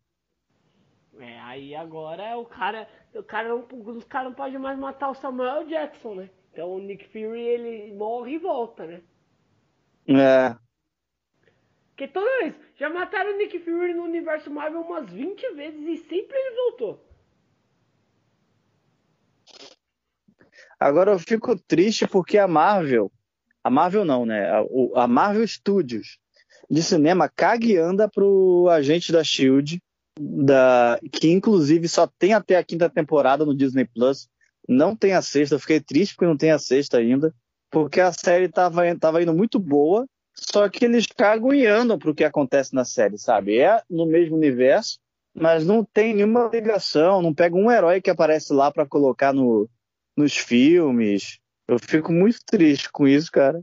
[1.19, 3.63] É, aí agora o cara, o cara não,
[3.95, 6.31] os caras não podem mais matar o Samuel Jackson, né?
[6.51, 9.01] Então o Nick Fury ele morre e volta, né?
[10.07, 10.55] É.
[11.89, 15.97] Porque toda vez, já mataram o Nick Fury no universo Marvel umas 20 vezes e
[16.07, 17.03] sempre ele voltou.
[20.79, 23.11] Agora eu fico triste porque a Marvel
[23.67, 24.49] a Marvel não, né?
[24.49, 26.17] A, a Marvel Studios
[26.69, 29.81] de cinema caga e anda pro agente da Shield,
[30.17, 34.29] da, que inclusive só tem até a quinta temporada no Disney Plus.
[34.67, 37.35] Não tem a sexta, eu fiquei triste porque não tem a sexta ainda,
[37.69, 42.15] porque a série tava, tava indo muito boa, só que eles cagam e andam pro
[42.15, 43.59] que acontece na série, sabe?
[43.59, 44.99] É no mesmo universo,
[45.33, 49.69] mas não tem nenhuma ligação, não pega um herói que aparece lá para colocar no,
[50.15, 51.39] nos filmes.
[51.67, 53.61] Eu fico muito triste com isso, cara.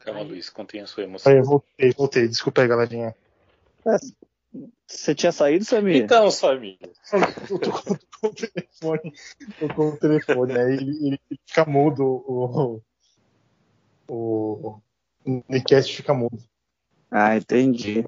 [0.00, 1.30] Calma, Luiz, contém a sua emoção.
[1.30, 2.28] Aí, eu voltei, voltei.
[2.28, 3.14] Desculpa aí, galerinha.
[3.86, 3.96] É,
[4.86, 6.04] você tinha saído, Samir?
[6.04, 6.78] Então, Samir.
[7.50, 9.12] Eu tô com, tô com o telefone.
[9.58, 10.58] Tô com o telefone.
[10.58, 12.04] Aí ele, ele fica mudo.
[12.04, 12.80] O,
[14.08, 14.80] o,
[15.24, 16.38] o Nickcast fica mudo.
[17.10, 18.04] Ah, entendi.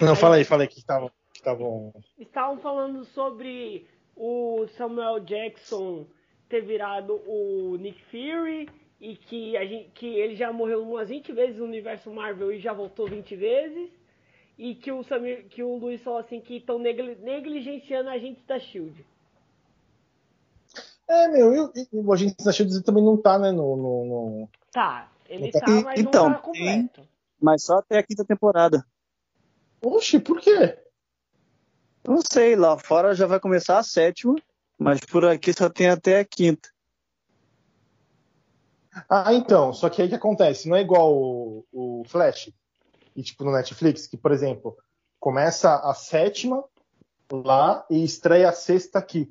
[0.00, 1.10] Não, fala aí, fala aí que estavam.
[1.32, 1.92] Que tavam...
[2.18, 6.06] Estavam falando sobre o Samuel Jackson
[6.48, 8.68] ter virado o Nick Fury
[9.00, 12.60] e que, a gente, que ele já morreu umas 20 vezes no universo Marvel e
[12.60, 13.99] já voltou 20 vezes.
[14.60, 18.60] E que o, Samir, que o Luiz falou assim que estão negligenciando a gente da
[18.60, 19.06] Shield.
[21.08, 23.74] É, meu, eu, eu, o agente da Shield também não tá, né, no...
[23.74, 24.48] no, no...
[24.70, 27.08] Tá, ele tá, tá mas então, não tá completo.
[27.40, 28.84] Mas só até a quinta temporada.
[29.80, 30.78] Oxe, por quê?
[32.06, 34.36] Não sei, lá fora já vai começar a sétima,
[34.78, 36.68] mas por aqui só tem até a quinta.
[39.08, 42.52] Ah, então, só que aí que acontece, não é igual o, o Flash,
[43.20, 44.76] e tipo no Netflix, que, por exemplo,
[45.18, 46.64] começa a sétima
[47.30, 49.30] lá e estreia a sexta aqui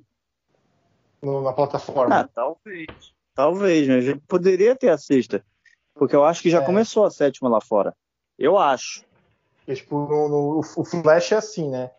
[1.21, 2.19] no, na plataforma.
[2.19, 2.87] Ah, talvez.
[3.33, 3.95] Talvez, né?
[3.95, 5.43] A gente poderia ter a sexta.
[5.95, 6.65] Porque eu acho que já é.
[6.65, 7.95] começou a sétima lá fora.
[8.37, 9.03] Eu acho.
[9.57, 11.89] Porque, tipo, no, no, o Flash é assim, né?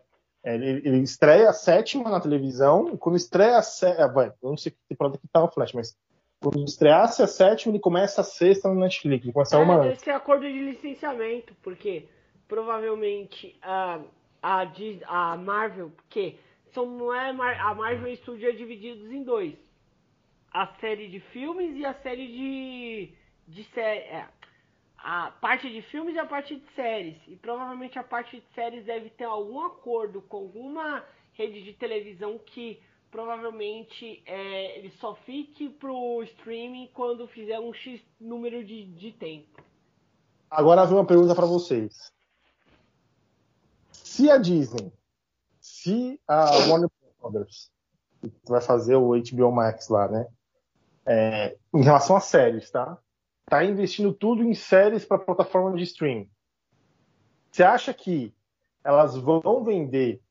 [0.43, 4.23] É, ele, ele, estreia a sétima na televisão, e quando estreia a sétima.
[4.23, 5.95] É, eu não sei que temporada que tá no Flash, mas
[6.41, 9.23] quando estreasse a sétima, ele começa a sexta no Netflix.
[9.23, 12.07] Ele começa é, uma Esse é acordo de licenciamento, porque
[12.47, 13.99] provavelmente a,
[14.41, 14.65] a,
[15.05, 16.39] a Marvel, porque
[16.73, 19.55] são, não é a Marvel Studio é divididos em dois.
[20.51, 23.13] A série de filmes e a série de.
[23.47, 23.99] de série.
[23.99, 24.27] É,
[24.97, 27.17] a parte de filmes e a parte de séries.
[27.27, 32.37] E provavelmente a parte de séries deve ter algum acordo com alguma rede de televisão
[32.37, 32.81] que
[33.11, 39.61] provavelmente é, ele só fique pro streaming quando fizer um X número de, de tempo.
[40.49, 42.11] Agora vem uma pergunta para vocês.
[43.91, 44.91] Se a Disney,
[45.59, 46.89] se a Warner
[47.19, 47.69] Brothers
[48.47, 50.27] vai fazer o HBO Max lá, né?
[51.05, 52.97] É, em relação a séries, tá?
[53.45, 56.29] Tá investindo tudo em séries para plataforma de streaming.
[57.51, 58.33] Você acha que
[58.83, 60.21] elas vão vender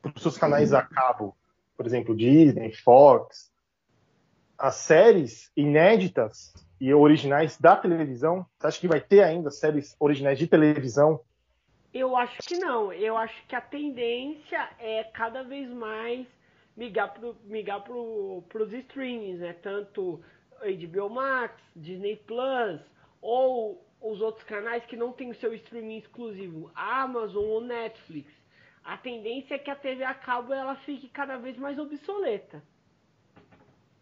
[0.00, 1.36] para os seus canais a cabo
[1.78, 3.52] por exemplo, Disney, Fox,
[4.58, 8.44] as séries inéditas e originais da televisão?
[8.58, 11.20] Você acha que vai ter ainda séries originais de televisão?
[11.94, 12.92] Eu acho que não.
[12.92, 16.26] Eu acho que a tendência é cada vez mais
[16.76, 19.52] migrar para pro, os streamings, né?
[19.62, 20.20] Tanto
[20.60, 22.80] HBO Max, Disney Plus
[23.22, 28.37] ou os outros canais que não tem o seu streaming exclusivo, Amazon ou Netflix
[28.88, 32.62] a tendência é que a TV a cabo ela fique cada vez mais obsoleta.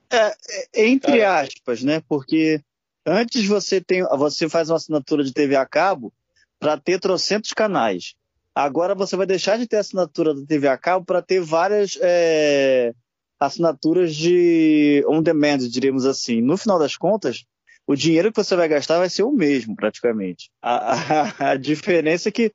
[0.08, 2.00] É, é, entre aspas, né?
[2.08, 2.60] Porque
[3.04, 6.12] antes você tem, você faz uma assinatura de TV a cabo
[6.60, 8.14] para ter trocentos canais.
[8.54, 12.94] Agora você vai deixar de ter assinatura da TV a cabo para ter várias é,
[13.40, 16.40] assinaturas de on demand, diríamos assim.
[16.40, 17.44] No final das contas,
[17.88, 20.48] o dinheiro que você vai gastar vai ser o mesmo, praticamente.
[20.62, 22.52] A, a, a diferença é que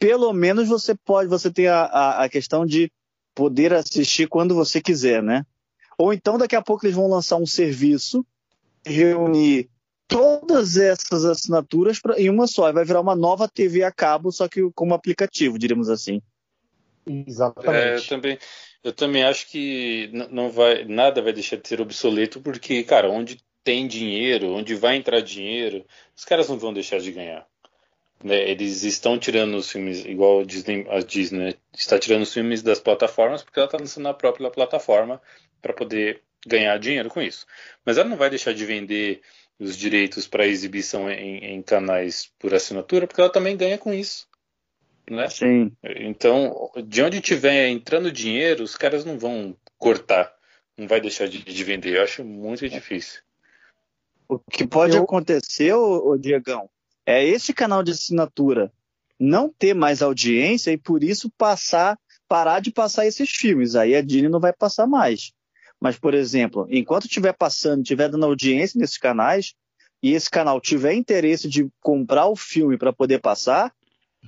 [0.00, 2.90] pelo menos você pode, você tem a, a, a, questão de
[3.34, 5.44] poder assistir quando você quiser, né?
[5.98, 8.26] Ou então daqui a pouco eles vão lançar um serviço,
[8.84, 9.68] reunir
[10.08, 14.32] todas essas assinaturas pra, em uma só, e vai virar uma nova TV a cabo,
[14.32, 16.22] só que como aplicativo, diríamos assim.
[17.06, 17.76] Exatamente.
[17.76, 18.38] É, eu também,
[18.82, 23.38] eu também acho que não vai, nada vai deixar de ser obsoleto, porque, cara, onde
[23.62, 25.84] tem dinheiro, onde vai entrar dinheiro,
[26.16, 27.46] os caras não vão deixar de ganhar.
[28.22, 32.32] Né, eles estão tirando os filmes, igual a Disney, a Disney né, está tirando os
[32.32, 35.20] filmes das plataformas porque ela está lançando na própria plataforma
[35.62, 37.46] para poder ganhar dinheiro com isso.
[37.84, 39.22] Mas ela não vai deixar de vender
[39.58, 44.28] os direitos para exibição em, em, canais por assinatura porque ela também ganha com isso.
[45.08, 45.28] Né?
[45.28, 45.72] Sim.
[45.82, 50.32] Então, de onde tiver entrando dinheiro, os caras não vão cortar,
[50.76, 51.96] não vai deixar de, de vender.
[51.96, 53.20] Eu acho muito difícil.
[54.28, 55.02] O que pode Eu...
[55.02, 56.70] acontecer, ô, ô Diegão,
[57.10, 58.72] é esse canal de assinatura
[59.18, 61.98] não ter mais audiência e por isso passar,
[62.28, 63.74] parar de passar esses filmes.
[63.74, 65.32] Aí a Disney não vai passar mais.
[65.80, 69.54] Mas, por exemplo, enquanto estiver passando, estiver dando audiência nesses canais,
[70.00, 73.74] e esse canal tiver interesse de comprar o filme para poder passar,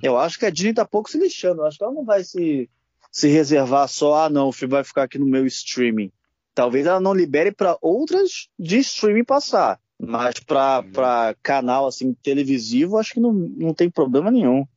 [0.01, 1.61] eu acho que a Disney está pouco se lixando.
[1.61, 2.69] Eu acho que ela não vai se,
[3.09, 6.11] se reservar só, ah, não, o filme vai ficar aqui no meu streaming.
[6.53, 9.79] Talvez ela não libere para outras de streaming passar.
[10.05, 14.67] Mas para canal assim televisivo, acho que não, não tem problema nenhum.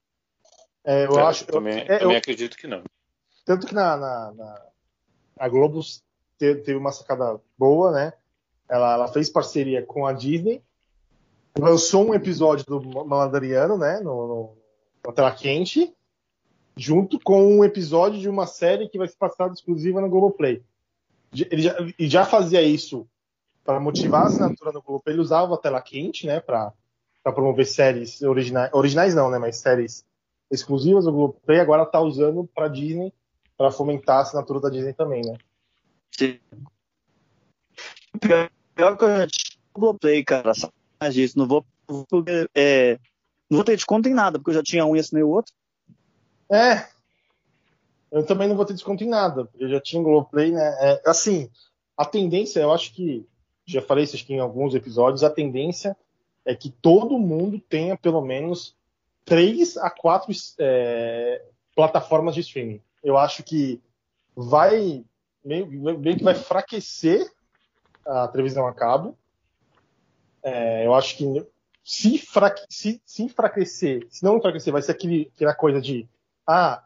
[0.84, 1.44] É, eu é, acho.
[1.44, 2.82] Eu também, é, também eu, acredito que não.
[3.44, 4.62] Tanto que na, na, na
[5.38, 5.80] a Globo
[6.38, 8.12] teve, teve, uma sacada boa, né?
[8.68, 10.62] Ela, ela, fez parceria com a Disney,
[11.58, 13.98] lançou um episódio do Malandariano, né?
[14.00, 14.56] No, no,
[15.04, 15.92] na tela quente,
[16.76, 20.62] junto com um episódio de uma série que vai ser passada exclusiva no Globoplay.
[21.50, 23.08] Ele já, ele já fazia isso
[23.66, 26.72] para motivar a assinatura no grupo, ele usava a tela quente, né, para
[27.24, 30.06] promover séries originais, originais não, né, mas séries
[30.50, 33.12] exclusivas do Globoplay, agora está usando para Disney,
[33.58, 35.36] para fomentar a assinatura da Disney também, né?
[36.16, 36.38] Sim.
[38.20, 41.38] Pior, pior que eu já tinha o Globoplay, cara, só mais disso.
[41.38, 41.66] Não vou,
[42.54, 42.98] é,
[43.50, 45.52] não vou ter desconto em nada, porque eu já tinha um e assinei o outro.
[46.50, 46.86] É.
[48.12, 50.76] Eu também não vou ter desconto em nada, porque eu já tinha o Globoplay, né?
[50.80, 51.50] É, assim,
[51.96, 53.26] a tendência, eu acho que,
[53.66, 55.96] já falei isso aqui em alguns episódios, a tendência
[56.44, 58.76] é que todo mundo tenha pelo menos
[59.24, 61.42] três a quatro é,
[61.74, 62.80] plataformas de streaming.
[63.02, 63.82] Eu acho que
[64.34, 65.04] vai
[65.44, 67.30] meio, meio que vai enfraquecer
[68.06, 69.18] a televisão a cabo.
[70.42, 71.46] É, eu acho que
[71.82, 76.08] se, fraque, se, se enfraquecer, se não enfraquecer, vai ser aquele, aquela coisa de
[76.46, 76.84] ah,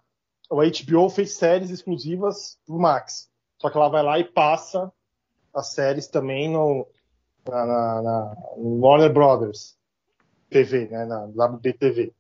[0.49, 3.31] o HBO fez séries exclusivas pro Max.
[3.59, 4.91] Só que ela vai lá e passa
[5.53, 6.87] as séries também no,
[7.49, 9.77] na, na, na Warner Brothers
[10.49, 12.13] TV, né, na WBTV.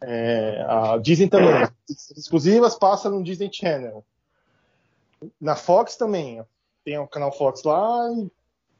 [0.00, 4.04] É, a Disney também, exclusivas passa no Disney Channel.
[5.40, 6.44] Na Fox também,
[6.84, 8.30] tem o canal Fox lá e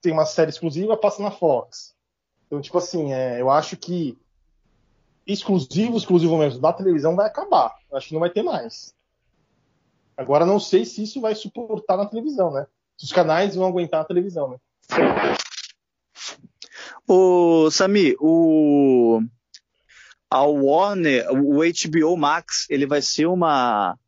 [0.00, 1.94] tem uma série exclusiva, passa na Fox.
[2.46, 4.18] Então, tipo assim, é, eu acho que
[5.26, 7.76] exclusivo, exclusivo mesmo da televisão vai acabar.
[7.92, 8.94] Acho que não vai ter mais.
[10.16, 12.66] Agora não sei se isso vai suportar na televisão, né?
[12.96, 14.56] Se os canais vão aguentar a televisão, né?
[17.08, 19.20] O Sami, o
[20.30, 23.98] a Warner, o HBO Max, ele vai ser uma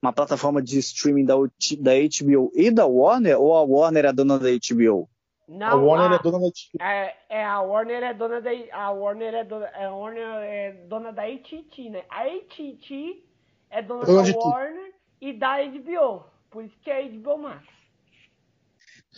[0.00, 4.38] uma plataforma de streaming da, da HBO e da Warner ou a Warner é dona
[4.38, 5.08] da HBO?
[5.48, 6.82] Não, a Warner a, é dona da HBO.
[6.82, 11.12] É, é, a Warner é dona da a Warner é dona, a Warner é dona
[11.12, 12.04] da AT&T, né?
[12.10, 13.24] A AT&T
[13.70, 14.38] é dona, Dona da.
[14.38, 16.24] Warner e da HBO.
[16.50, 17.66] Por isso que é HBO Max.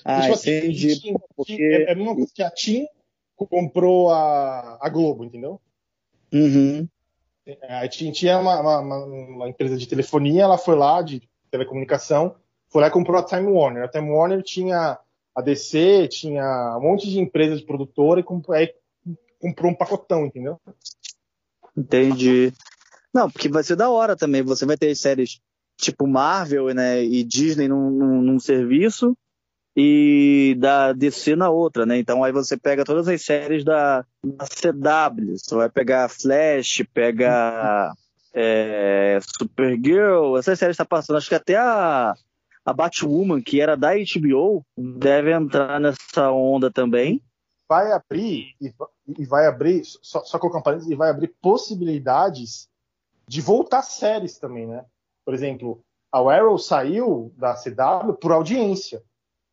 [0.04, 1.00] Ah, Tipo assim, entendi.
[1.00, 2.86] TIM- porque- é a mesma coisa que a TIM
[3.36, 5.60] comprou a, a Globo, entendeu?
[6.32, 6.88] Uhum.
[7.68, 12.34] A AT&T é uma, uma- uma- uma empresa de telefonia, ela foi lá, de telecomunicação,
[12.68, 13.84] foi lá e comprou a Time Warner.
[13.84, 14.98] A Time Warner tinha
[15.34, 18.72] a DC, tinha um monte de empresas de produtora e comprou, aí
[19.38, 20.58] comprou um pacotão, entendeu?
[21.76, 22.52] Entendi.
[23.12, 24.42] Não, porque vai ser da hora também.
[24.42, 25.40] Você vai ter séries
[25.76, 29.16] tipo Marvel né, e Disney num, num, num serviço
[29.76, 31.98] e da DC na outra, né?
[31.98, 35.36] Então aí você pega todas as séries da, da CW.
[35.36, 37.92] Você vai pegar Flash, pega
[38.32, 41.16] é, Supergirl, essas séries que tá passando.
[41.16, 42.14] Acho que até a,
[42.64, 47.22] a Batwoman, que era da HBO, deve entrar nessa onda também.
[47.68, 48.72] Vai abrir, e,
[49.18, 52.68] e vai abrir, só, só colocar um parênteses, e vai abrir possibilidades
[53.28, 54.84] de voltar séries também, né?
[55.24, 59.02] Por exemplo, a Arrow saiu da CW por audiência.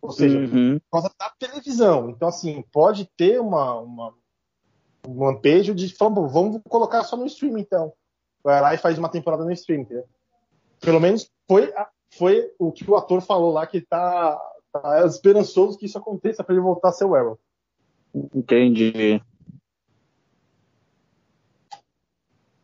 [0.03, 0.79] Ou seja, Uhum.
[0.79, 2.09] por causa da televisão.
[2.09, 4.13] Então, assim, pode ter uma, uma-
[5.07, 7.93] um lampejo de falar, "Bom, vamos colocar só no stream, então.
[8.43, 10.05] Vai lá e faz uma temporada no stream, entendeu?
[10.81, 14.37] Pelo menos foi, a- foi o que o ator falou lá, que tá,
[14.73, 17.39] tá esperançoso que isso aconteça para ele voltar a ser o Arrow.
[18.35, 19.21] Entendi.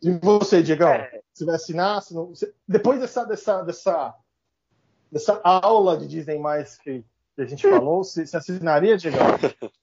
[0.02, 0.88] E você, Diegão?
[0.88, 1.22] É.
[1.32, 2.02] Você vai assinar?
[2.02, 4.14] Se não- você- depois dessa, dessa, dessa,
[5.10, 7.02] dessa aula de Disney mais que,
[7.34, 9.20] que a gente falou, você, você assinaria, Diegão?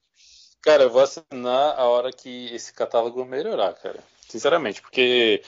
[0.61, 4.03] Cara, eu vou assinar a hora que esse catálogo melhorar, cara.
[4.27, 5.41] Sinceramente, porque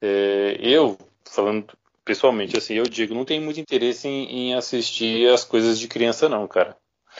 [0.00, 5.44] é, eu, falando pessoalmente, assim, eu digo, não tenho muito interesse em, em assistir as
[5.44, 6.76] coisas de criança, não, cara.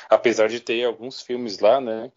[0.09, 2.11] Apesar de ter alguns filmes lá, né?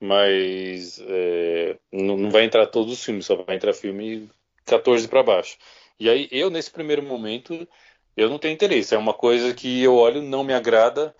[0.00, 4.28] Mas é, não, não vai entrar todos os filmes, só vai entrar filme
[4.64, 5.56] 14 para baixo.
[5.98, 7.68] E aí, eu, nesse primeiro momento,
[8.16, 8.94] eu não tenho interesse.
[8.94, 11.14] É uma coisa que eu olho, não me agrada,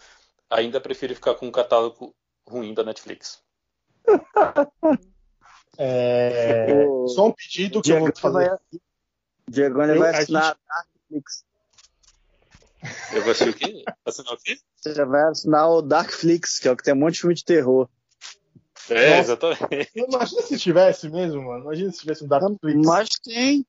[0.50, 2.14] ainda prefiro ficar com um catálogo
[2.48, 3.40] ruim da Netflix.
[5.78, 8.60] É, O- só um pedido que eu vou Diego vai, fazer.
[9.48, 11.44] Diego ele Eu- vai assinar a Darkflix.
[13.14, 13.84] Eu vou assistir o quê?
[14.04, 14.58] Assinar o quê?
[14.76, 17.34] Você já vai assinar o Darkflix, que é o que tem um monte de filme
[17.34, 17.88] de terror.
[18.90, 19.20] É, Nossa.
[19.32, 19.90] exatamente.
[19.94, 21.64] Imagina se tivesse mesmo, mano.
[21.64, 22.86] Imagina se tivesse um Darkflix.
[22.86, 23.64] Mas tem.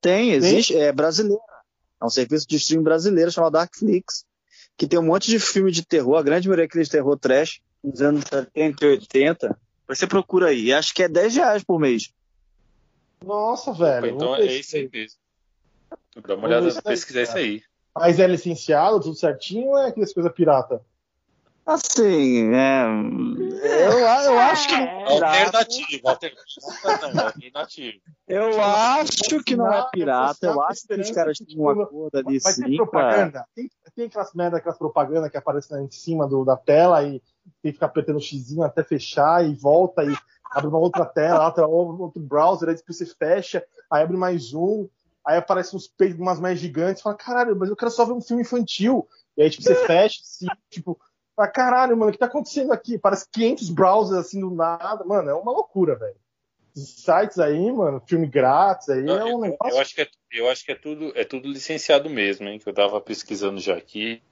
[0.00, 0.76] Tem, existe.
[0.76, 1.42] É brasileira.
[2.00, 4.24] É um serviço de streaming brasileiro chamado Darkflix,
[4.76, 7.18] que tem um monte de filme de terror, a grande maioria é aquele de terror
[7.18, 9.58] trash, dos anos 70 e 80.
[9.88, 10.72] Você procura aí.
[10.72, 12.12] Acho que é 10 reais por mês.
[13.24, 14.08] Nossa, velho.
[14.08, 15.18] então vamos é isso aí mesmo.
[16.26, 17.62] Dá uma olhada, pesquisar isso aí.
[17.94, 20.82] Mas é licenciado, tudo certinho, ou é aquelas coisas pirata?
[21.66, 22.86] Assim, é.
[23.84, 26.18] Eu, eu acho que é não, alternativa.
[28.28, 30.46] Eu acho que não é pirata.
[30.46, 32.76] Eu acho que os caras têm um acordo ali Vai ter sim.
[32.76, 33.44] pra- propaganda?
[33.52, 37.20] Tem, tem aquelas merda, aquelas propagandas que aparecem em cima do, da tela e
[37.60, 40.16] tem que ficar apertando o xizinho até fechar e volta e
[40.52, 44.88] abre uma outra tela, outra, outro browser, aí depois você fecha, aí abre mais um,
[45.24, 48.20] aí aparece uns peitos, umas mais gigantes, fala, caralho, mas eu quero só ver um
[48.20, 49.06] filme infantil.
[49.36, 50.98] E aí, tipo, você fecha, assim, tipo,
[51.36, 52.98] fala, caralho, mano, o que tá acontecendo aqui?
[52.98, 55.04] Parece 500 browsers, assim, do nada.
[55.04, 56.16] Mano, é uma loucura, velho.
[56.74, 59.74] Sites aí, mano, filme grátis aí, Não, é um negócio...
[59.74, 62.58] eu acho que, é, eu acho que é, tudo, é tudo licenciado mesmo, hein?
[62.58, 64.22] Que eu tava pesquisando já aqui.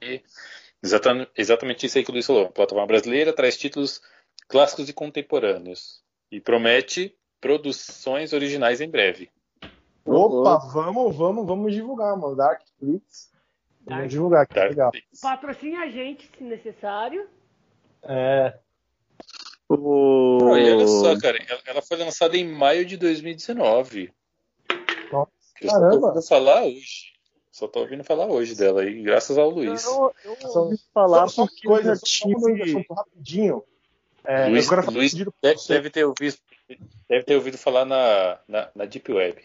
[0.83, 2.45] Exatamente, exatamente isso aí que o Luiz falou.
[2.45, 3.99] A plataforma brasileira traz títulos
[4.47, 6.03] clássicos e contemporâneos.
[6.31, 9.31] E promete produções originais em breve.
[10.05, 12.35] Opa, vamos, vamos, vamos divulgar, mano.
[12.35, 13.31] Darkflix.
[13.85, 14.63] Vamos Dark- divulgar, que Tá?
[14.65, 14.91] legal.
[15.21, 17.27] Patrocine a gente, se necessário.
[18.03, 18.57] É,
[19.69, 20.37] O...
[20.43, 24.11] Olha só, cara, ela, foi lançada em maio de 2019.
[25.11, 25.31] Nossa,
[25.61, 26.07] Eu só tô caramba.
[26.07, 27.15] ouvindo falar hoje.
[27.51, 29.83] Só tô ouvindo falar hoje dela aí, graças ao Luiz.
[29.85, 32.61] Eu, eu Só- ouvi falar só, porque eu já coisa, tive...
[32.63, 33.63] assunto rapidinho.
[34.25, 35.73] É, Luiz, eu um Luiz pedido pra deve, você.
[35.73, 36.37] deve ter ouvido,
[37.07, 39.41] deve ter ouvido falar na, na, na Deep Web.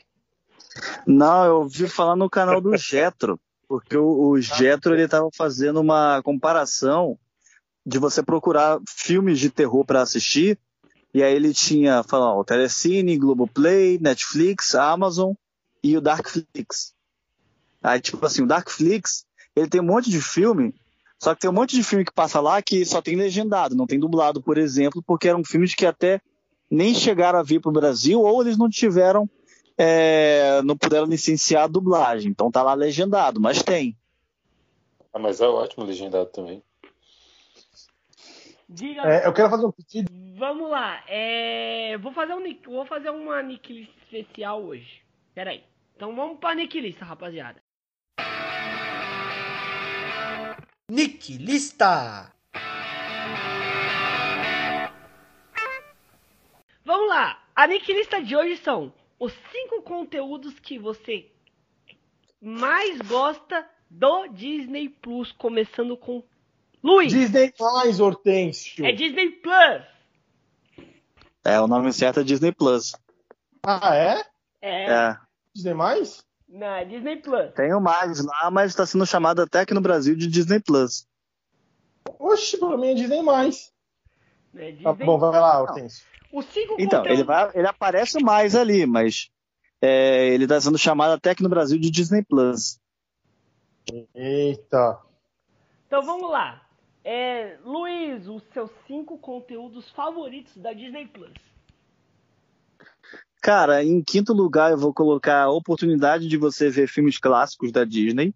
[1.07, 3.39] Não, eu ouvi falar no canal do Jetro,
[3.71, 7.17] porque o, o Jetro ele tava fazendo uma comparação
[7.87, 10.59] de você procurar filmes de terror para assistir,
[11.15, 15.35] e aí ele tinha, falando, o Telecine, Globoplay, Netflix, Amazon
[15.85, 16.93] e o Darkflix.
[17.81, 20.75] Aí, tipo assim, o Darkflix, ele tem um monte de filme,
[21.17, 23.87] só que tem um monte de filme que passa lá que só tem legendado, não
[23.87, 26.21] tem dublado, por exemplo, porque eram filmes que até
[26.69, 29.31] nem chegaram a vir pro Brasil, ou eles não tiveram
[29.83, 32.31] é, não puderam licenciar a dublagem.
[32.31, 33.97] Então tá lá legendado, mas tem.
[35.11, 36.63] Ah, mas é ótimo legendado também.
[38.69, 39.03] Diga.
[39.03, 40.13] É, eu quero fazer um pedido.
[40.37, 41.03] Vamos lá.
[41.09, 45.03] É, vou fazer um vou fazer uma nick list especial hoje.
[45.35, 45.65] Pera aí.
[45.97, 47.61] Então vamos pra nick list, rapaziada.
[50.91, 52.33] Nick Lista.
[56.85, 57.43] Vamos lá.
[57.55, 61.31] A nick lista de hoje são os cinco conteúdos que você
[62.41, 66.25] mais gosta do Disney Plus, começando com
[66.83, 67.13] Luiz.
[67.13, 68.85] Disney mais, Hortêncio.
[68.85, 69.83] É Disney Plus.
[71.45, 72.93] É, o nome certo é Disney Plus.
[73.63, 74.25] Ah, é?
[74.63, 74.91] É.
[74.91, 75.17] É.
[75.55, 76.25] Disney mais?
[76.49, 77.53] Não, é Disney Plus.
[77.53, 81.07] Tem o mais lá, mas está sendo chamado até aqui no Brasil de Disney Plus.
[82.19, 83.71] Oxe, pra mim é Disney mais.
[84.57, 86.10] É Disney Tá bom, vai lá, Hortêncio.
[86.33, 89.31] Os cinco Então, ele, vai, ele aparece mais ali, mas
[89.81, 92.79] é, ele está sendo chamado até aqui no Brasil de Disney Plus.
[94.15, 95.01] Eita.
[95.87, 96.63] Então vamos lá.
[97.03, 101.33] É, Luiz, os seus cinco conteúdos favoritos da Disney Plus.
[103.43, 107.85] Cara, em quinto lugar eu vou colocar a oportunidade de você ver filmes clássicos da
[107.85, 108.35] Disney.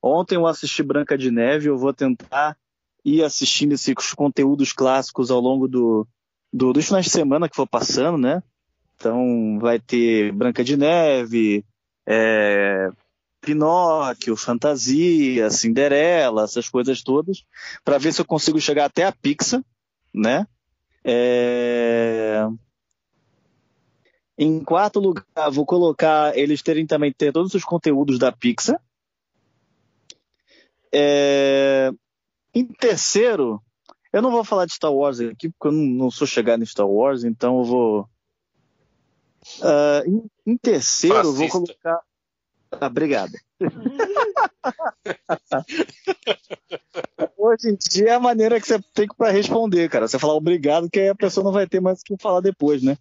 [0.00, 2.56] Ontem eu assisti Branca de Neve, eu vou tentar
[3.04, 6.06] ir assistindo esses conteúdos clássicos ao longo do,
[6.52, 8.42] do, dos finais de semana que for passando, né?
[8.96, 11.64] Então vai ter Branca de Neve,
[12.06, 12.90] é,
[13.40, 17.44] Pinóquio, Fantasia, Cinderela, essas coisas todas,
[17.84, 19.62] para ver se eu consigo chegar até a Pixar,
[20.14, 20.46] né?
[21.04, 22.46] É...
[24.38, 28.80] Em quarto lugar, vou colocar eles terem também ter todos os conteúdos da Pixar.
[30.92, 31.90] É,
[32.54, 33.60] Em terceiro,
[34.12, 36.66] eu não vou falar de Star Wars aqui, porque eu não, não sou chegado em
[36.66, 38.08] Star Wars, então eu vou.
[39.62, 42.00] Ah, em, em terceiro, eu vou colocar.
[42.72, 43.32] Ah, obrigado.
[47.36, 50.06] Hoje em dia é a maneira que você tem para responder, cara.
[50.06, 52.82] Você falar obrigado, que aí a pessoa não vai ter mais o que falar depois,
[52.82, 52.96] né?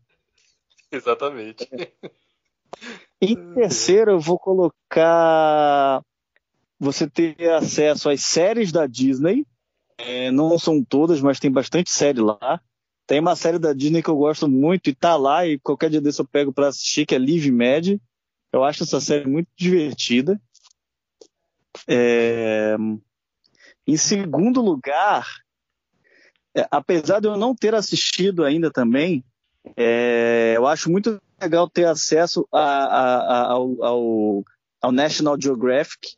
[0.91, 1.69] Exatamente.
[3.21, 6.01] Em terceiro, eu vou colocar
[6.79, 9.45] você ter acesso às séries da Disney.
[10.03, 12.59] É, não são todas, mas tem bastante série lá.
[13.07, 16.01] Tem uma série da Disney que eu gosto muito e tá lá, e qualquer dia
[16.01, 17.97] desse eu pego pra assistir, que é Live Mad.
[18.53, 20.39] Eu acho essa série muito divertida.
[21.87, 22.75] É,
[23.87, 25.27] Em segundo lugar,
[26.55, 29.23] é, apesar de eu não ter assistido ainda também,
[29.75, 34.43] é, eu acho muito legal ter acesso a- a- a- ao, ao-
[34.81, 36.15] ao National Geographic,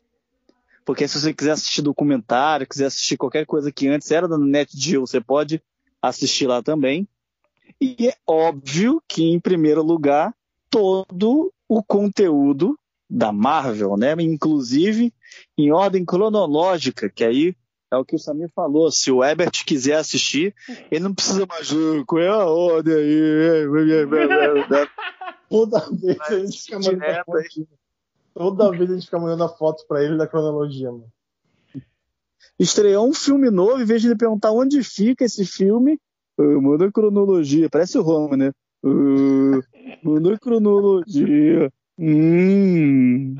[0.84, 5.06] porque se você quiser assistir documentário, quiser assistir qualquer coisa que antes era da NetGeo,
[5.06, 5.62] você pode
[6.00, 7.08] assistir lá também.
[7.80, 10.34] E é óbvio que, em primeiro lugar,
[10.70, 12.78] todo o conteúdo
[13.08, 14.14] da Marvel, né?
[14.20, 15.12] Inclusive
[15.56, 17.54] em ordem cronológica, que aí
[17.90, 18.90] é o que o Samir falou.
[18.90, 20.54] Se o Ebert quiser assistir,
[20.90, 21.70] ele não precisa mais.
[21.70, 23.64] "Ah, Qual é a ordem aí?
[25.48, 27.24] Toda vez gente fica mandando
[28.34, 31.06] Toda vez a gente fica mandando a foto pra ele da cronologia, mano.
[32.58, 35.98] Estreou um filme novo, em vez de ele perguntar onde fica esse filme,
[36.38, 37.70] Uh, manda cronologia.
[37.70, 38.50] Parece o Roma, né?
[38.84, 39.62] Uh,
[40.02, 41.72] manda cronologia.
[41.98, 43.36] Hum.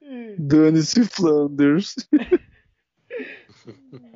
[0.38, 1.94] Dane-se Flanders.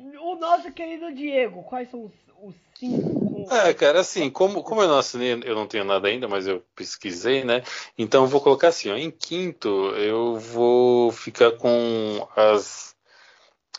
[0.47, 3.53] Nosso querido Diego, quais são os, os cinco?
[3.53, 6.63] É, cara, assim, como, como eu não assinei, eu não tenho nada ainda, mas eu
[6.73, 7.63] pesquisei, né?
[7.97, 9.67] Então eu vou colocar assim, ó, em quinto
[9.97, 12.95] eu vou ficar com as,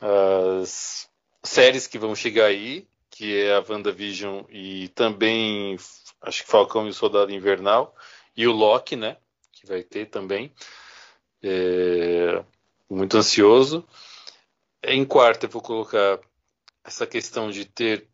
[0.02, 1.08] as
[1.42, 5.74] séries que vão chegar aí, que é a WandaVision e também
[6.20, 7.96] acho que Falcão e o Soldado Invernal
[8.36, 9.16] e o Loki, né?
[9.52, 10.52] Que vai ter também.
[11.42, 12.44] É,
[12.90, 13.88] muito ansioso.
[14.84, 16.20] Em quarto eu vou colocar
[16.88, 18.08] essa questão de ter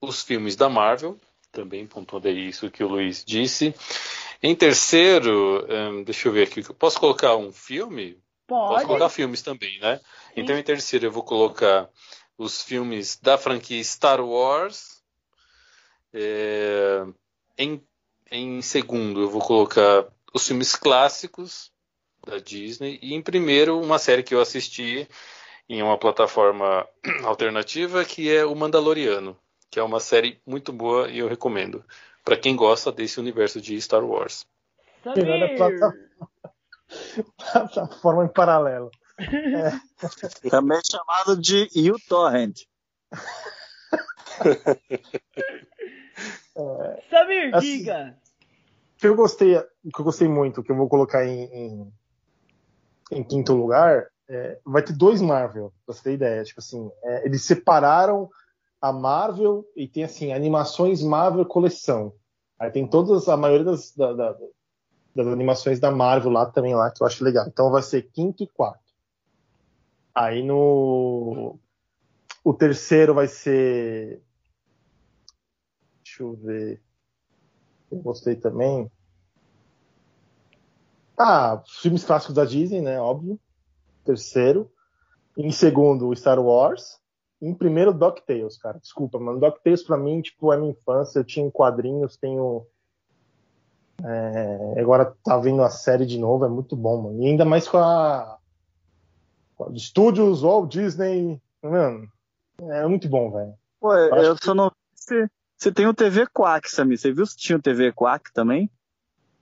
[0.00, 1.18] os filmes da Marvel,
[1.50, 3.74] também pontuando aí isso que o Luiz disse.
[4.42, 8.22] Em terceiro, hum, deixa eu ver aqui, posso colocar um filme?
[8.46, 8.86] Posso Pode.
[8.86, 9.96] colocar filmes também, né?
[9.96, 10.32] Sim.
[10.36, 11.90] Então, em terceiro, eu vou colocar
[12.38, 15.02] os filmes da franquia Star Wars.
[16.12, 17.04] É,
[17.58, 17.82] em,
[18.30, 21.72] em segundo, eu vou colocar os filmes clássicos
[22.24, 22.98] da Disney.
[23.02, 25.08] E em primeiro, uma série que eu assisti
[25.68, 26.86] em uma plataforma
[27.24, 29.36] alternativa, que é O Mandaloriano,
[29.70, 31.84] que é uma série muito boa e eu recomendo.
[32.24, 34.46] Para quem gosta desse universo de Star Wars.
[35.02, 35.26] Samir,
[37.36, 38.90] Plataforma em paralelo.
[40.50, 42.62] Também chamado de uTorrent.
[47.10, 48.16] Samir, Assim, diga.
[48.96, 51.92] O que eu gostei, que eu gostei muito, que eu vou colocar em, em,
[53.12, 56.44] em quinto lugar, é, vai ter dois Marvel, pra você ter ideia.
[56.44, 58.30] Tipo assim, é, eles separaram
[58.80, 62.12] a Marvel e tem assim, animações Marvel coleção.
[62.58, 64.36] Aí tem todas, a maioria das, da- da-
[65.14, 67.46] das animações da Marvel lá também lá, que eu acho legal.
[67.46, 68.82] Então vai ser quinto e quarto.
[70.14, 71.58] Aí no.
[72.44, 74.22] O terceiro vai ser.
[76.02, 76.80] Deixa eu ver.
[77.90, 78.90] Eu gostei também.
[81.18, 83.00] Ah, filmes clássicos da Disney, né?
[83.00, 83.38] Óbvio.
[84.04, 84.70] Terceiro.
[85.36, 86.98] Em segundo, o Star Wars.
[87.42, 88.78] Em primeiro, DuckTales, cara.
[88.78, 89.40] Desculpa, mano.
[89.40, 91.18] DuckTales pra mim, tipo, é minha infância.
[91.18, 92.66] Eu tinha quadrinhos, tenho.
[94.02, 97.22] É, agora tá vendo a série de novo, é muito bom, mano.
[97.22, 98.38] E ainda mais com a.
[99.72, 101.40] Estúdios Walt Disney.
[101.62, 102.08] Mano,
[102.60, 103.54] é muito bom, velho.
[103.80, 106.98] Pô, acho eu que- só não se, se tem o TV Quack, Samir.
[106.98, 108.68] Você viu se tinha o TV Quack também?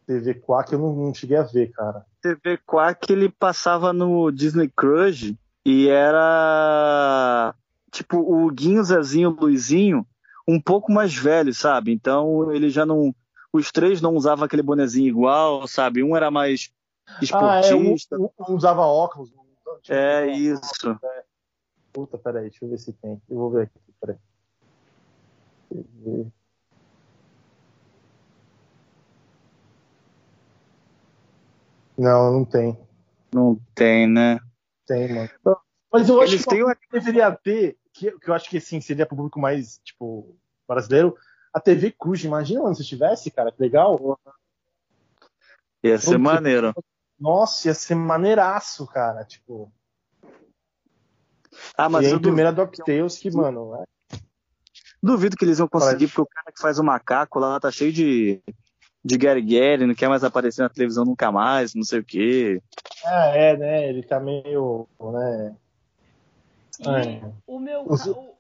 [0.06, 2.04] TV Quack eu não, não cheguei a ver, cara.
[2.20, 5.34] TV Quack ele passava no Disney Crush
[5.64, 7.54] e era
[7.90, 10.06] tipo o Guinho, Zezinho, Luizinho
[10.46, 11.92] um pouco mais velho, sabe?
[11.92, 13.14] Então ele já não.
[13.52, 16.02] Os três não usavam aquele bonezinho igual, sabe?
[16.02, 16.72] Um era mais
[17.08, 18.18] Ah, é, um, esportista.
[18.18, 19.30] um- usava óculos.
[19.30, 20.98] tipo, É isso.
[21.92, 23.20] Puta, peraí, deixa eu ver se tem.
[23.28, 24.16] Eu vou ver aqui, peraí.
[25.68, 26.26] TV.
[31.96, 32.78] Não, não tem.
[33.32, 34.38] Não tem, né?
[34.86, 35.28] Tem, mano.
[35.92, 39.06] Mas eu acho Eles que uma- deveria ter, que, que eu acho que assim, seria
[39.06, 40.34] pro público mais, tipo,
[40.66, 41.16] brasileiro,
[41.52, 42.24] a TV Cruz.
[42.24, 44.18] Imagina, mano, se tivesse, cara, que legal.
[45.82, 46.20] Ia ser Putz.
[46.22, 46.74] maneiro.
[47.20, 49.24] Nossa, ia ser maneiraço, cara.
[49.24, 49.70] Tipo,
[51.76, 53.84] Ah, mas e aí, eu duvido, primeira DuckTales, que, mano, é
[55.02, 56.14] duvido que eles iam conseguir, Parece.
[56.14, 58.40] porque o cara que faz o macaco lá tá cheio de,
[59.04, 62.62] de Gary Gary, não quer mais aparecer na televisão nunca mais, não sei o quê.
[63.04, 63.88] Ah, é, né?
[63.88, 65.56] Ele tá meio, né?
[66.80, 67.32] É.
[67.46, 67.84] o meu.
[67.86, 68.34] Os- o-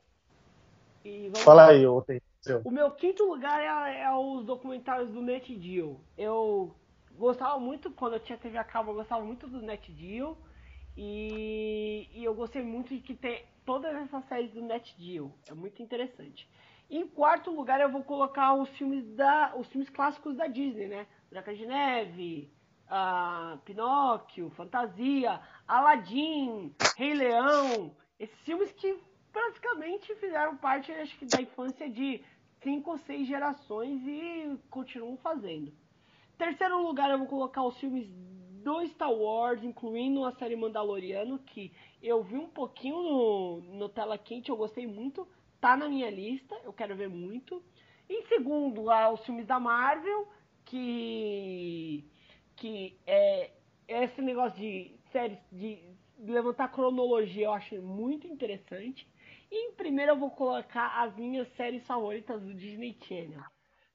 [1.04, 1.72] e vamos Fala lá.
[1.72, 2.60] aí, ô, tem seu.
[2.64, 6.00] O meu quinto lugar é, é os documentários do Net Deal.
[6.16, 6.74] Eu
[7.18, 10.36] gostava muito, quando eu tinha TV a cabo, eu gostava muito do Net Deal.
[10.96, 15.32] E, e eu gostei muito de que tem todas essas séries do Net Deal.
[15.48, 16.48] É muito interessante.
[16.92, 21.06] Em quarto lugar, eu vou colocar os filmes da, os filmes clássicos da Disney, né?
[21.30, 22.52] Branca de Neve,
[22.86, 27.96] ah, Pinóquio, Fantasia, Aladdin, Rei Leão.
[28.20, 28.94] Esses filmes que
[29.32, 32.22] praticamente fizeram parte, acho que, da infância de
[32.62, 35.72] cinco ou seis gerações e continuam fazendo.
[36.36, 38.06] Terceiro lugar, eu vou colocar os filmes
[38.62, 41.72] do Star Wars, incluindo a série Mandaloriano, que
[42.02, 45.26] eu vi um pouquinho no, no Tela Quente, eu gostei muito,
[45.62, 47.62] tá na minha lista, eu quero ver muito.
[48.10, 50.28] Em segundo, lá, os filmes da Marvel,
[50.64, 52.04] que,
[52.56, 53.52] que é
[53.86, 55.78] esse negócio de séries, de
[56.18, 59.08] levantar cronologia, eu acho muito interessante.
[59.50, 63.44] E em primeiro eu vou colocar as minhas séries favoritas do Disney Channel.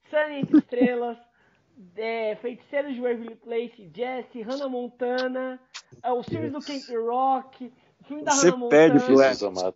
[0.09, 1.17] Sunny Entre Estrelas,
[1.97, 5.59] é, Feiticeiros de Waverly Place, Jesse, Hannah Montana,
[6.01, 9.33] é, os filmes do Camp Rock, o filme da Você Hannah perde Montana.
[9.33, 9.75] Jesus amado.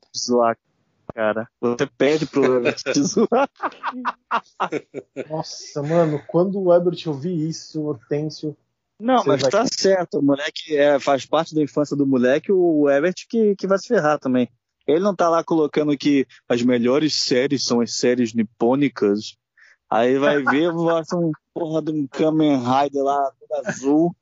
[1.14, 1.48] Cara.
[1.60, 3.50] Você pede pro Herbert te zoar.
[5.30, 8.56] Nossa, mano, quando o Herbert ouvir isso, Hortêncio.
[9.00, 10.20] Não, mas vai- tá certo.
[10.20, 13.88] O moleque é, faz parte da infância do moleque, o Herbert que, que vai se
[13.88, 14.48] ferrar também.
[14.88, 19.38] Ele não tá lá colocando que as melhores séries são as séries nipônicas.
[19.90, 24.16] Aí vai ver, mostra um porra de um Kamen Rider lá, todo azul.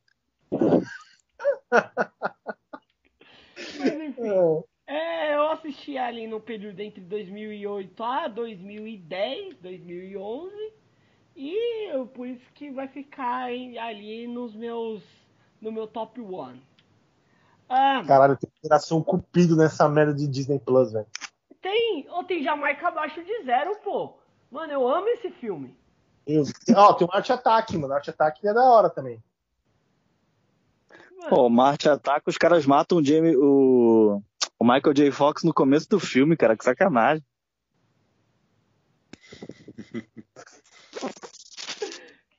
[3.77, 4.27] Mas enfim.
[4.27, 4.63] É,
[5.35, 10.73] eu assisti ali no período entre 2008 a 2010, 2011.
[11.35, 15.03] E eu- por isso que vai ficar em- ali nos meus.
[15.61, 16.57] no meu top 1.
[17.67, 21.05] Ah, Caralho, tem geração cupido nessa merda de Disney Plus, velho.
[21.61, 22.07] tem.
[22.09, 24.13] Ou tem Jamaica abaixo de zero, pô.
[24.49, 25.75] Mano, eu amo esse filme.
[26.25, 26.43] Eu-
[26.75, 27.93] Ó, tem um Art Attack, mano.
[27.93, 29.21] Art Attack é da hora também.
[31.17, 34.21] Mano, Pô, Marte ataca, os caras matam o, Jamie, o,
[34.59, 35.11] o Michael J.
[35.11, 37.23] Fox no começo do filme, cara, que sacanagem.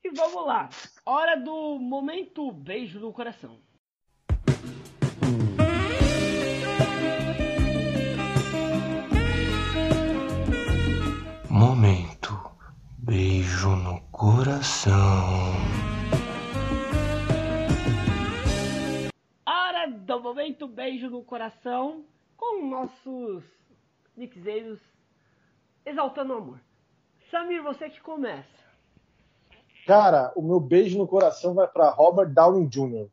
[0.03, 0.69] E vamos lá.
[1.05, 3.61] Hora do momento beijo no coração.
[11.51, 12.35] Momento.
[12.99, 15.55] Beijo no coração.
[20.11, 22.05] Do momento beijo no coração
[22.37, 23.45] com nossos
[24.17, 24.81] mixeiros
[25.87, 26.61] exaltando o amor.
[27.31, 28.49] Samir, você que começa.
[29.87, 33.07] Cara, o meu beijo no coração vai pra Robert Downey Jr.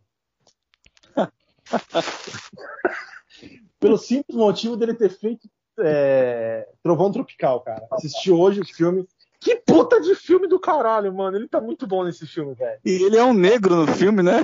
[3.80, 5.48] Pelo simples motivo dele ter feito
[5.80, 7.86] é, Trovão Tropical, cara.
[7.92, 9.08] Assisti hoje o filme.
[9.40, 11.38] Que puta de filme do caralho, mano.
[11.38, 12.80] Ele tá muito bom nesse filme, velho.
[12.84, 14.44] E ele é um negro no filme, né?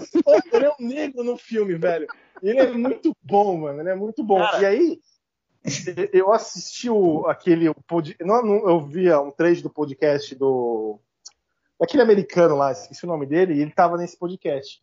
[0.53, 2.07] Ele é um negro no filme, velho.
[2.43, 3.79] Ele é muito bom, mano.
[3.81, 4.39] Ele é muito bom.
[4.39, 4.61] Cara.
[4.61, 4.99] E aí,
[6.11, 7.69] eu assisti o, aquele.
[7.69, 10.99] o pod- não, não, eu via um trecho do podcast do.
[11.79, 14.81] Daquele americano lá, esqueci o nome dele, e ele tava nesse podcast.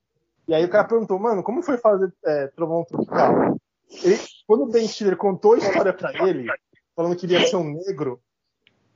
[0.49, 3.57] E aí o cara perguntou, mano, como foi fazer é, Trovão Tropical?
[4.03, 6.47] Ele, quando o Ben Stiller contou a história pra ele,
[6.97, 8.21] falando que ele ia ser um negro,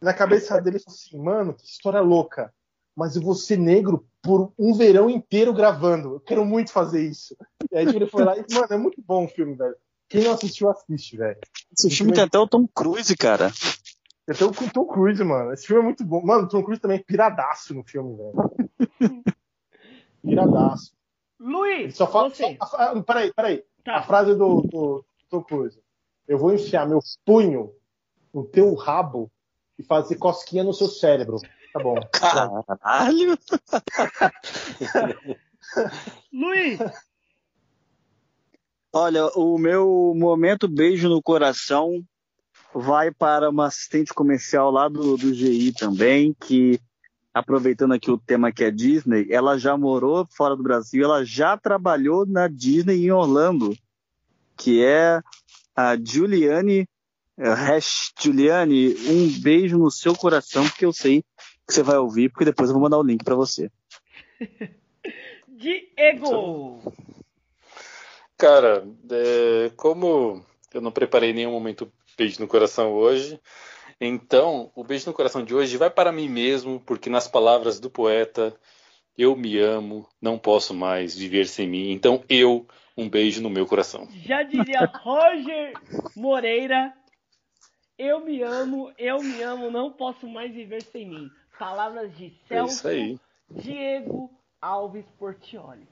[0.00, 2.52] na cabeça dele ele falou assim, mano, que história louca.
[2.96, 6.14] Mas eu vou ser negro por um verão inteiro gravando.
[6.14, 7.36] Eu quero muito fazer isso.
[7.70, 9.76] E aí tipo, ele foi lá e, mano, é muito bom o filme, velho.
[10.08, 11.38] Quem não assistiu, assiste, velho.
[11.72, 13.52] Esse filme tem até o Tom Cruise, cara.
[14.38, 15.52] Tô com o Tom Cruise, mano.
[15.52, 16.24] Esse filme é muito bom.
[16.24, 18.32] Mano, o Tom Cruise também é piradaço no filme, velho.
[20.22, 20.94] piradaço.
[21.40, 22.30] Ele Luiz, só fala.
[22.30, 22.56] você.
[22.56, 23.64] Só, ah, peraí, peraí.
[23.86, 24.02] A Tá.
[24.02, 25.78] frase do, do Tom Cruise.
[26.26, 27.70] Eu vou enfiar meu punho
[28.32, 29.30] no teu rabo
[29.78, 31.36] e fazer cosquinha no seu cérebro.
[31.74, 31.96] Tá bom.
[32.12, 33.36] Caralho!
[36.32, 36.78] Luiz,
[38.92, 42.00] Olha, o meu momento beijo no coração
[42.72, 46.78] vai para uma assistente comercial lá do, do GI também, que,
[47.32, 51.56] aproveitando aqui o tema que é Disney, ela já morou fora do Brasil, ela já
[51.56, 53.76] trabalhou na Disney em Orlando,
[54.56, 55.20] que é
[55.74, 56.88] a Juliane
[57.36, 58.12] eh, Hash.
[58.16, 61.24] Juliane, um beijo no seu coração, porque eu sei
[61.66, 63.70] que você vai ouvir, porque depois eu vou mandar o link para você.
[65.48, 66.82] Diego.
[68.36, 73.40] Cara, é, como eu não preparei nenhum momento beijo no coração hoje,
[74.00, 77.88] então o beijo no coração de hoje vai para mim mesmo, porque nas palavras do
[77.88, 78.54] poeta,
[79.16, 81.92] eu me amo, não posso mais viver sem mim.
[81.92, 82.66] Então eu,
[82.96, 84.08] um beijo no meu coração.
[84.24, 85.72] Já diria Roger
[86.16, 86.92] Moreira.
[87.96, 91.30] Eu me amo, eu me amo, não posso mais viver sem mim.
[91.58, 93.18] Palavras de É Celso aí.
[93.50, 95.86] Diego Alves Portioli.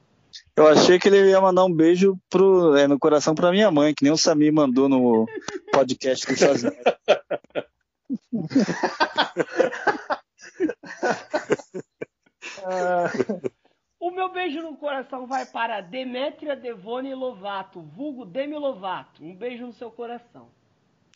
[0.56, 3.94] Eu achei que ele ia mandar um beijo pro, é, no coração pra minha mãe,
[3.94, 5.26] que nem o Samir mandou no
[5.72, 6.72] podcast do Sozinho.
[12.64, 13.10] Ah,
[14.00, 19.24] O meu beijo no coração vai para Demétria Devone Lovato, vulgo Demi Lovato.
[19.24, 20.48] Um beijo no seu coração.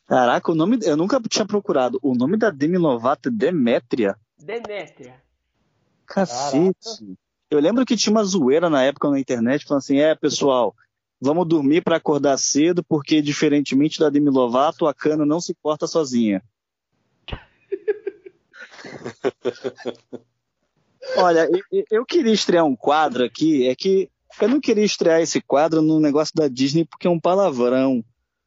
[0.07, 0.79] Caraca, o nome.
[0.83, 1.99] Eu nunca tinha procurado.
[2.01, 4.17] O nome da Demi Lovato é Demétria.
[4.39, 5.23] Demétria.
[6.07, 7.17] Cacete.
[7.51, 10.75] Eu lembro que tinha uma zoeira na época na internet falando assim: é, pessoal,
[11.21, 15.87] vamos dormir pra acordar cedo, porque diferentemente da Demi Lovato, a cana não se corta
[15.87, 16.43] sozinha.
[21.17, 24.11] Olha, eu, eu queria estrear um quadro aqui, é que
[24.41, 28.05] eu não queria estrear esse quadro no negócio da Disney porque é um palavrão,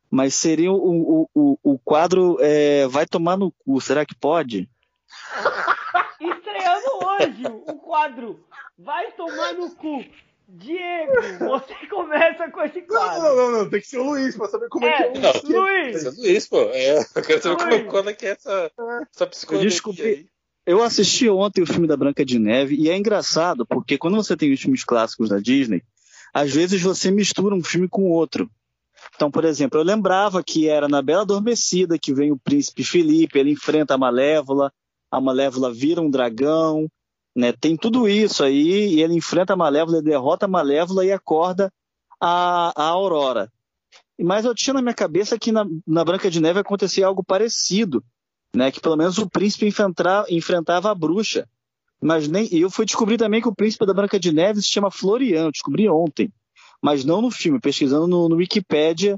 [0.10, 4.70] mas seria o, o, o, o quadro é, Vai Tomar no Cu, será que pode?
[6.20, 8.40] Estreando hoje o quadro
[8.78, 10.04] Vai Tomar no Cu.
[10.52, 13.22] Diego, você começa com esse quadro.
[13.22, 15.20] não, não, não, tem que ser o Luiz pra saber como é, É, que é
[15.20, 15.94] o Não, Luiz.
[15.94, 16.62] Luiz, Esse é Luiz, pô.
[16.74, 17.78] É, eu quero saber Luiz.
[17.78, 18.72] como, quando é que é essa,
[19.14, 20.26] essa Eu psicologia descobri- aí.
[20.66, 24.36] Eu assisti ontem o filme da Branca de Neve e é engraçado porque quando você
[24.36, 25.84] tem os filmes clássicos da Disney,
[26.34, 28.50] às vezes você mistura um filme com outro.
[29.16, 33.38] Então, por exemplo, eu lembrava que era na Bela Adormecida que vem o príncipe Felipe,
[33.40, 34.72] ele enfrenta a Malévola,
[35.12, 36.88] a Malévola vira um dragão,
[37.36, 37.52] né?
[37.52, 41.72] Tem tudo isso aí e ele enfrenta a Malévola, derrota a Malévola e acorda
[42.20, 43.52] a, a Aurora.
[44.20, 48.04] Mas eu tinha na minha cabeça que na, na Branca de Neve acontecia algo parecido
[48.56, 51.48] né, que pelo menos o príncipe enfrentra- enfrentava a bruxa.
[52.02, 54.70] Mas nem e eu fui descobrir também que o príncipe da Branca de Neve se
[54.70, 56.32] chama Florian, descobri ontem,
[56.82, 59.18] mas não no filme, pesquisando no, no Wikipedia,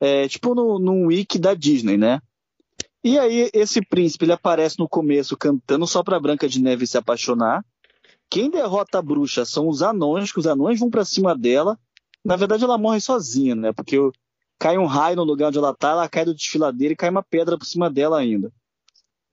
[0.00, 2.20] é, tipo no, no wiki da Disney, né?
[3.04, 6.96] E aí esse príncipe ele aparece no começo cantando só pra Branca de Neve se
[6.96, 7.64] apaixonar.
[8.30, 11.78] Quem derrota a bruxa são os anões, que os anões vão pra cima dela.
[12.24, 13.72] Na verdade ela morre sozinha, né?
[13.72, 13.96] Porque
[14.58, 17.22] cai um raio no lugar onde ela tá, ela cai do desfiladeiro e cai uma
[17.22, 18.52] pedra por cima dela ainda.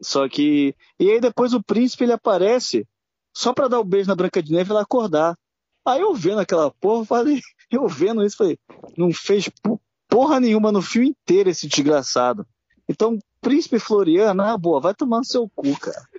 [0.01, 0.75] Só que.
[0.99, 2.87] E aí depois o príncipe ele aparece
[3.35, 5.37] só pra dar o beijo na Branca de Neve e ela acordar.
[5.85, 7.39] Aí eu vendo aquela porra, falei,
[7.71, 8.57] eu vendo isso, falei,
[8.97, 12.45] não fez po- porra nenhuma no filme inteiro esse desgraçado.
[12.87, 16.01] Então, Príncipe Floriano, na boa, vai tomar no seu cu, cara.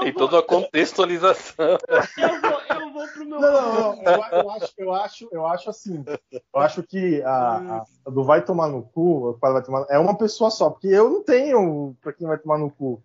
[0.00, 1.78] Tem toda uma contextualização.
[2.18, 5.46] eu vou, eu vou pro meu Não, não, não, eu, eu acho, eu acho, eu
[5.46, 6.04] acho assim.
[6.32, 10.50] Eu acho que a, a- do vai tomar no cu, vai tomar, é uma pessoa
[10.50, 13.02] só, porque eu não tenho pra quem vai tomar no cu.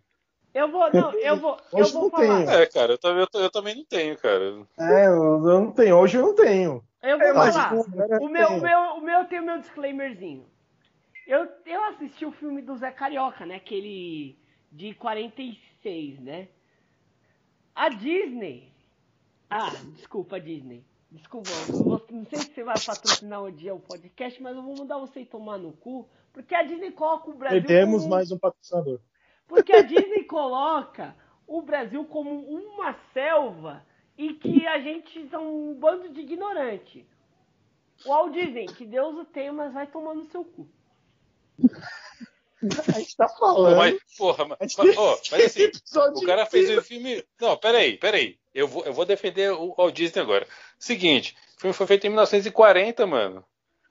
[0.53, 2.25] Eu vou, não, eu vou, eu Hoje vou não falar.
[2.45, 2.49] tem.
[2.49, 4.65] É, cara, eu, também- eu, eu também não tenho, cara.
[4.79, 5.97] É, eu, eu não tenho.
[5.97, 6.83] Hoje eu não tenho.
[7.03, 7.73] Eu vou É, falar.
[7.73, 10.45] o meu, o meu, o meu tem o meu disclaimerzinho.
[11.27, 13.55] Eu, eu assisti o filme do Zé Carioca, né?
[13.55, 14.37] Aquele
[14.71, 16.47] de 46, né?
[17.75, 18.71] A Disney.
[19.49, 20.83] Ah, desculpa, Disney.
[21.11, 21.49] Desculpa,
[22.11, 25.23] não sei se você vai patrocinar um dia o podcast, mas eu vou mandar você
[25.25, 27.61] tomar no cu, porque a Disney coloca o Brasil.
[27.61, 28.99] Perdemos como- mais um patrocinador.
[29.47, 33.85] Porque a Disney coloca o Brasil como uma selva
[34.17, 37.05] e que a gente são um bando de ignorante.
[38.05, 40.67] O Walt Disney, que Deus o tenha, mas vai tomar no seu cu.
[42.95, 43.77] A gente tá falando.
[43.77, 47.23] Mas, porra, mas, mas, ó, mas assim, episódio o cara fez o filme.
[47.39, 48.37] Não, peraí, peraí.
[48.53, 50.47] Eu vou, eu vou defender o Walt Disney agora.
[50.79, 53.45] Seguinte, o filme foi feito em 1940, mano.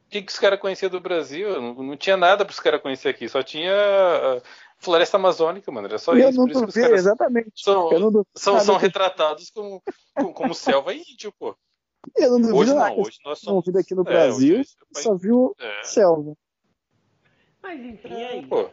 [0.05, 1.61] O que, que os caras conheciam do Brasil?
[1.61, 3.29] Não, não tinha nada para os caras conhecer aqui.
[3.29, 4.43] Só tinha ah,
[4.79, 5.87] floresta amazônica, mano.
[5.87, 6.39] Era só eu isso.
[6.39, 7.53] não isso duvido, caras exatamente.
[7.55, 9.83] são, não são, são retratados como,
[10.15, 11.57] como, como selva índio, pô.
[12.17, 12.91] Eu não duvido Hoje nada.
[12.91, 13.65] não, hoje nós não somos.
[13.65, 16.37] vida aqui no é, Brasil, hoje só viu É, selva.
[17.67, 18.49] Mas enfim, é isso.
[18.49, 18.71] pô.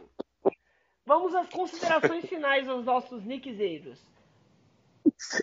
[1.04, 3.98] Vamos às considerações finais dos nossos nickzeiros.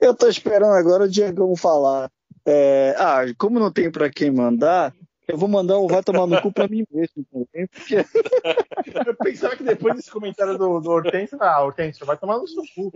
[0.01, 2.09] Eu tô esperando agora o Diegão falar.
[2.45, 4.93] É, ah, como não tem pra quem mandar,
[5.27, 7.95] eu vou mandar um vai tomar no cu pra mim mesmo também, porque
[9.07, 12.63] Eu pensava que depois desse comentário do, do Hortêncio, ah, Hortêncio, vai tomar no seu
[12.75, 12.91] cu.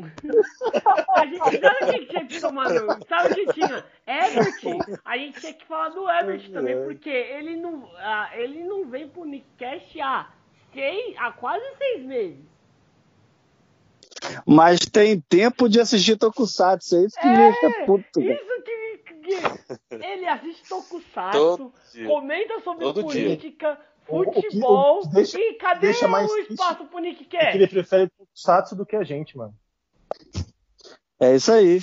[1.15, 3.05] A gente sabe o que tinha que tomar no.
[3.07, 3.85] Sabe o que tinha?
[4.07, 8.85] Ebert, a gente tinha que falar do Ebert também, porque ele não, ah, ele não
[8.85, 10.29] vem pro Nickcast há,
[10.75, 12.37] seis, há quase seis meses.
[14.45, 18.19] mas tem tempo de assistir Tokusatsu, é isso que me deixa puto.
[18.19, 18.33] velho.
[18.33, 18.75] Isso que,
[19.89, 21.71] que ele assiste Tokusatsu,
[22.05, 23.23] comenta sobre Todo dia.
[23.25, 25.01] política, O- o que- futebol.
[25.03, 28.85] o deixa- e cadê deixa mais o espaço pro É que ele prefere Tokusatsu do
[28.85, 29.53] que a gente, mano.
[31.19, 31.79] É isso aí.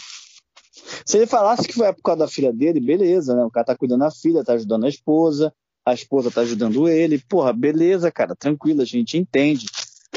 [1.07, 3.45] Se ele falasse que foi por causa da filha dele, beleza, né?
[3.45, 5.53] O cara tá cuidando da filha, tá ajudando a esposa,
[5.85, 7.19] a esposa tá ajudando ele.
[7.19, 9.67] Porra, beleza, cara, tranquilo, a gente entende.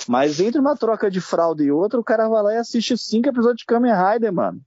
[0.08, 3.30] Mas entre uma troca de fralda e outra, o cara vai lá e assiste cinco
[3.30, 4.62] episódios de Kamen Rider, mano.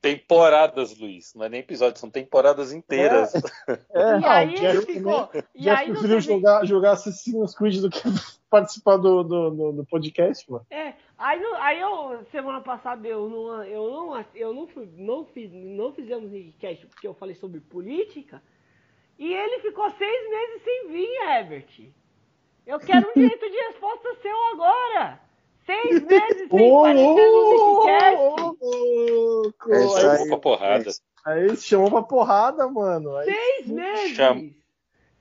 [0.00, 1.32] Temporadas, Luiz.
[1.34, 3.32] Não é nem episódios, são temporadas inteiras.
[3.34, 5.30] É, E aí Jeff ficou.
[5.54, 8.02] E Já aí preferiu vê- jogar, jogar Assassin's Creed do que
[8.50, 10.66] participar do, do, do, do podcast, mano.
[10.70, 15.50] É, aí, aí eu, semana passada, eu não, eu não, eu não, fui, não, fiz,
[15.52, 18.42] não fizemos Nickcast porque eu falei sobre política,
[19.18, 21.88] e ele ficou seis meses sem vir, Herbert.
[22.66, 25.20] Eu quero um direito de resposta seu agora.
[25.66, 28.24] Seis meses sem aparecer no Nickcast.
[29.70, 30.28] É isso Aí, aí.
[30.28, 30.90] pra porrada.
[31.26, 33.16] Aí se chamou pra porrada, mano.
[33.16, 34.16] Aí, Seis meses.
[34.16, 34.50] Cham-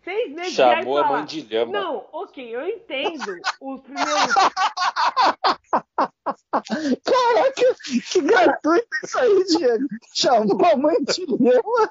[0.04, 0.54] Seis meses.
[0.54, 1.72] Chamou a fala, mãe de lhama.
[1.72, 4.04] Não, ok, eu entendo os primeiros
[6.68, 7.76] Caraca,
[8.12, 9.88] que gratuito isso aí, Diego.
[10.14, 11.90] Chamou a mãe de lema.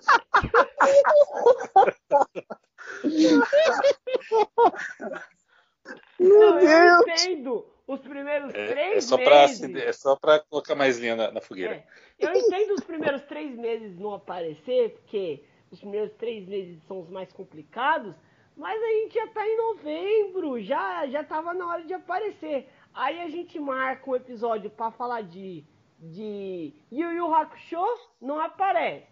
[6.19, 7.21] Meu Não, eu Deus.
[7.23, 9.75] entendo os primeiros primeiros É, três é só pra meses.
[9.77, 11.75] é só pra colocar mais linha na, na fogueira.
[11.75, 11.85] É,
[12.19, 17.11] eu entendo os primeiros três meses não aparecer, porque os primeiros três meses são os
[17.11, 18.15] mais complicados,
[18.57, 22.69] mas a gente já tá em novembro, já, já tava na hora de aparecer.
[22.95, 25.65] Aí a gente marca um episódio pra falar de,
[25.99, 27.85] de Yu Yu Hakusho,
[28.21, 29.07] não aparece.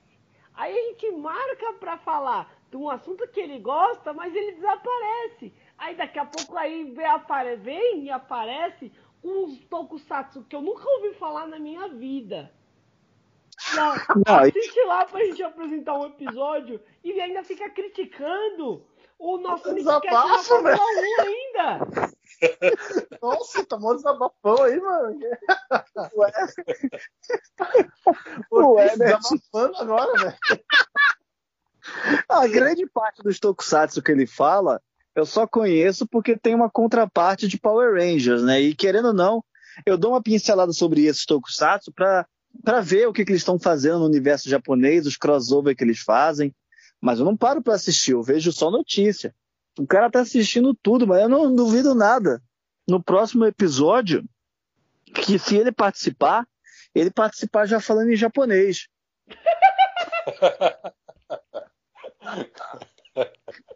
[0.55, 5.53] Aí a gente marca pra falar de um assunto que ele gosta, mas ele desaparece.
[5.79, 8.93] Aí daqui a pouco aí vem, vem e aparece
[9.23, 12.53] uns tokusatsu que eu nunca ouvi falar na minha vida.
[13.75, 13.93] Não,
[14.27, 18.85] assiste lá pra gente apresentar um episódio e ainda fica criticando
[19.19, 19.65] o nosso
[20.45, 20.77] Fórmula.
[21.19, 22.10] 1 ainda.
[23.23, 25.19] Nossa, tá mó desabafão aí, mano.
[26.17, 26.33] Ué,
[28.53, 29.07] Ué, né?
[29.07, 30.39] desabafando agora, velho.
[32.29, 34.81] A grande parte dos tokusatsu que ele fala,
[35.15, 38.61] eu só conheço porque tem uma contraparte de Power Rangers, né?
[38.61, 39.45] E querendo ou não,
[39.85, 42.27] eu dou uma pincelada sobre esses tokusatsu pra,
[42.63, 46.01] pra ver o que, que eles estão fazendo no universo japonês, os crossover que eles
[46.01, 46.55] fazem.
[47.01, 49.35] Mas eu não paro pra assistir, eu vejo só notícia.
[49.81, 52.43] O cara tá assistindo tudo, mas eu não duvido nada.
[52.87, 54.23] No próximo episódio,
[55.15, 56.47] que se ele participar,
[56.95, 58.89] ele participar já falando em japonês.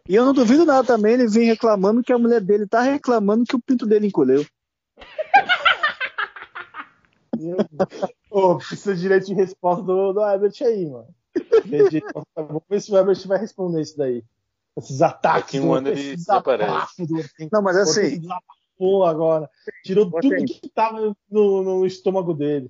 [0.07, 3.43] E eu não duvido nada também, ele vem reclamando que a mulher dele tá reclamando
[3.43, 4.45] que o pinto dele encolheu.
[8.29, 11.07] Ô, precisa de direito de resposta do, do Herbert aí, mano.
[12.35, 14.23] Vamos ver se o Herbert vai responder isso daí.
[14.77, 15.53] Esses ataques.
[15.53, 17.05] Daqui um ano ele desaparece.
[17.05, 17.15] do.
[17.51, 18.21] Não, mas O assim,
[19.05, 19.49] agora.
[19.83, 22.69] Tirou tudo que tava no, no estômago dele.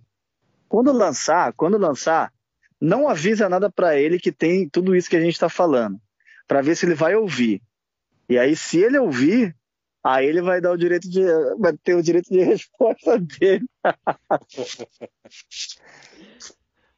[0.69, 2.31] quando lançar, quando lançar,
[2.79, 5.99] não avisa nada pra ele que tem tudo isso que a gente tá falando,
[6.47, 7.61] Pra ver se ele vai ouvir.
[8.29, 9.55] E aí, se ele ouvir,
[10.03, 11.21] aí ele vai dar o direito de,
[11.57, 13.65] vai ter o direito de resposta dele.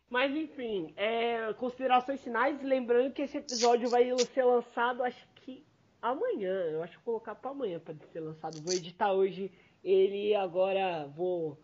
[0.10, 5.66] Mas enfim, é, considerações finais, lembrando que esse episódio vai ser lançado acho que
[6.02, 6.54] amanhã.
[6.72, 8.62] Eu acho que vou colocar para amanhã para ser lançado.
[8.62, 9.52] Vou editar hoje
[9.84, 11.58] ele agora vou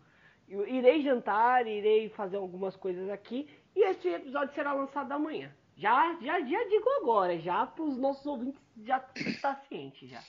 [0.48, 5.54] irei jantar, irei fazer algumas coisas aqui e esse episódio será lançado amanhã.
[5.76, 10.22] Já já já digo agora, já para os nossos ouvintes já estar ciente já.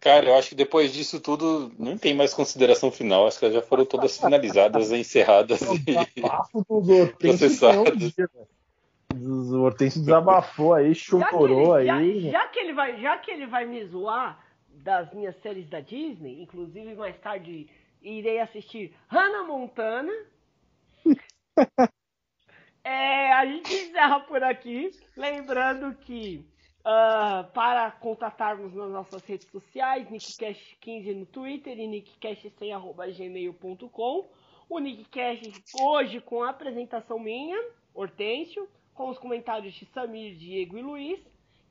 [0.00, 3.26] Cara, eu acho que depois disso tudo não tem mais consideração final.
[3.26, 5.60] Acho que elas já foram todas finalizadas, encerradas.
[5.60, 5.80] O E...
[8.32, 8.48] velho.
[9.12, 12.22] O Hortense desabafou aí, Já que, chorou ele, aí.
[12.22, 15.80] já, já que ele vai, já que ele vai me zoar das minhas séries da
[15.80, 17.68] Disney, inclusive mais tarde
[18.00, 20.12] irei assistir Hannah Montana.
[22.82, 26.42] É, a gente encerra por aqui, lembrando que
[26.84, 34.28] ah, para contatarmos nas nossas redes sociais, NickCast15 no Twitter e nickcast100.gmail.com.
[34.68, 37.58] O Nickcast hoje com a apresentação minha,
[37.92, 41.18] Hortêncio, com os comentários de Samir, Diego e Luiz.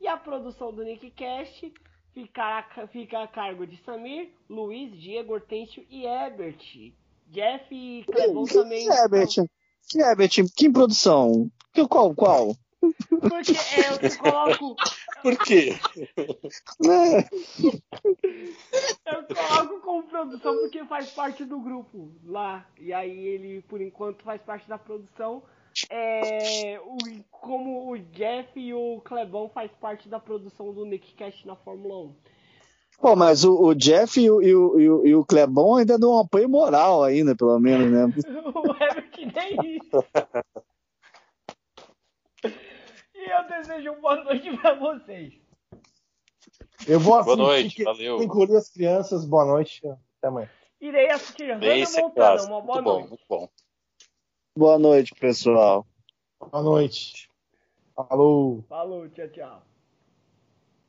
[0.01, 1.73] E a produção do Nickcast
[2.13, 6.91] fica, a- fica a cargo de Samir, Luiz, Diego, Hortêncio e Ebert.
[7.27, 8.85] Jeff e Clebon também.
[8.87, 9.47] Que é, Beth?
[9.87, 10.29] Que é, Beth?
[10.57, 11.49] Que produção?
[11.73, 12.53] Que, qual, qual?
[12.81, 14.75] Porque é, eu coloco,
[15.21, 15.75] Por quê?
[19.05, 22.65] É, eu coloco como produção porque faz parte do grupo lá.
[22.79, 25.43] E aí ele, por enquanto, faz parte da produção.
[25.89, 26.97] É, o,
[27.29, 32.15] como o Jeff e o Clebão faz parte da produção do Nickcast na Fórmula 1.
[32.99, 36.19] Pô, mas o, o Jeff e o, e, o, e, o, Clebão ainda dão um
[36.19, 38.05] apoio moral ainda, pelo menos, né?
[38.53, 40.03] o Herbert nem isso.
[43.29, 45.33] Eu desejo uma boa noite pra vocês.
[46.87, 48.17] Eu vou Boa assistir noite, que- valeu.
[48.57, 49.25] as crianças.
[49.25, 49.81] Boa noite.
[49.85, 50.49] Até amanhã.
[50.81, 52.43] Irei assistir Hannah Montana.
[52.47, 53.09] Uma boa Muito bom, noite.
[53.09, 53.49] muito bom.
[54.57, 55.85] Boa noite, pessoal.
[56.39, 57.29] Boa noite.
[57.95, 58.63] Falou.
[58.67, 59.61] Falou, tchau, tchau.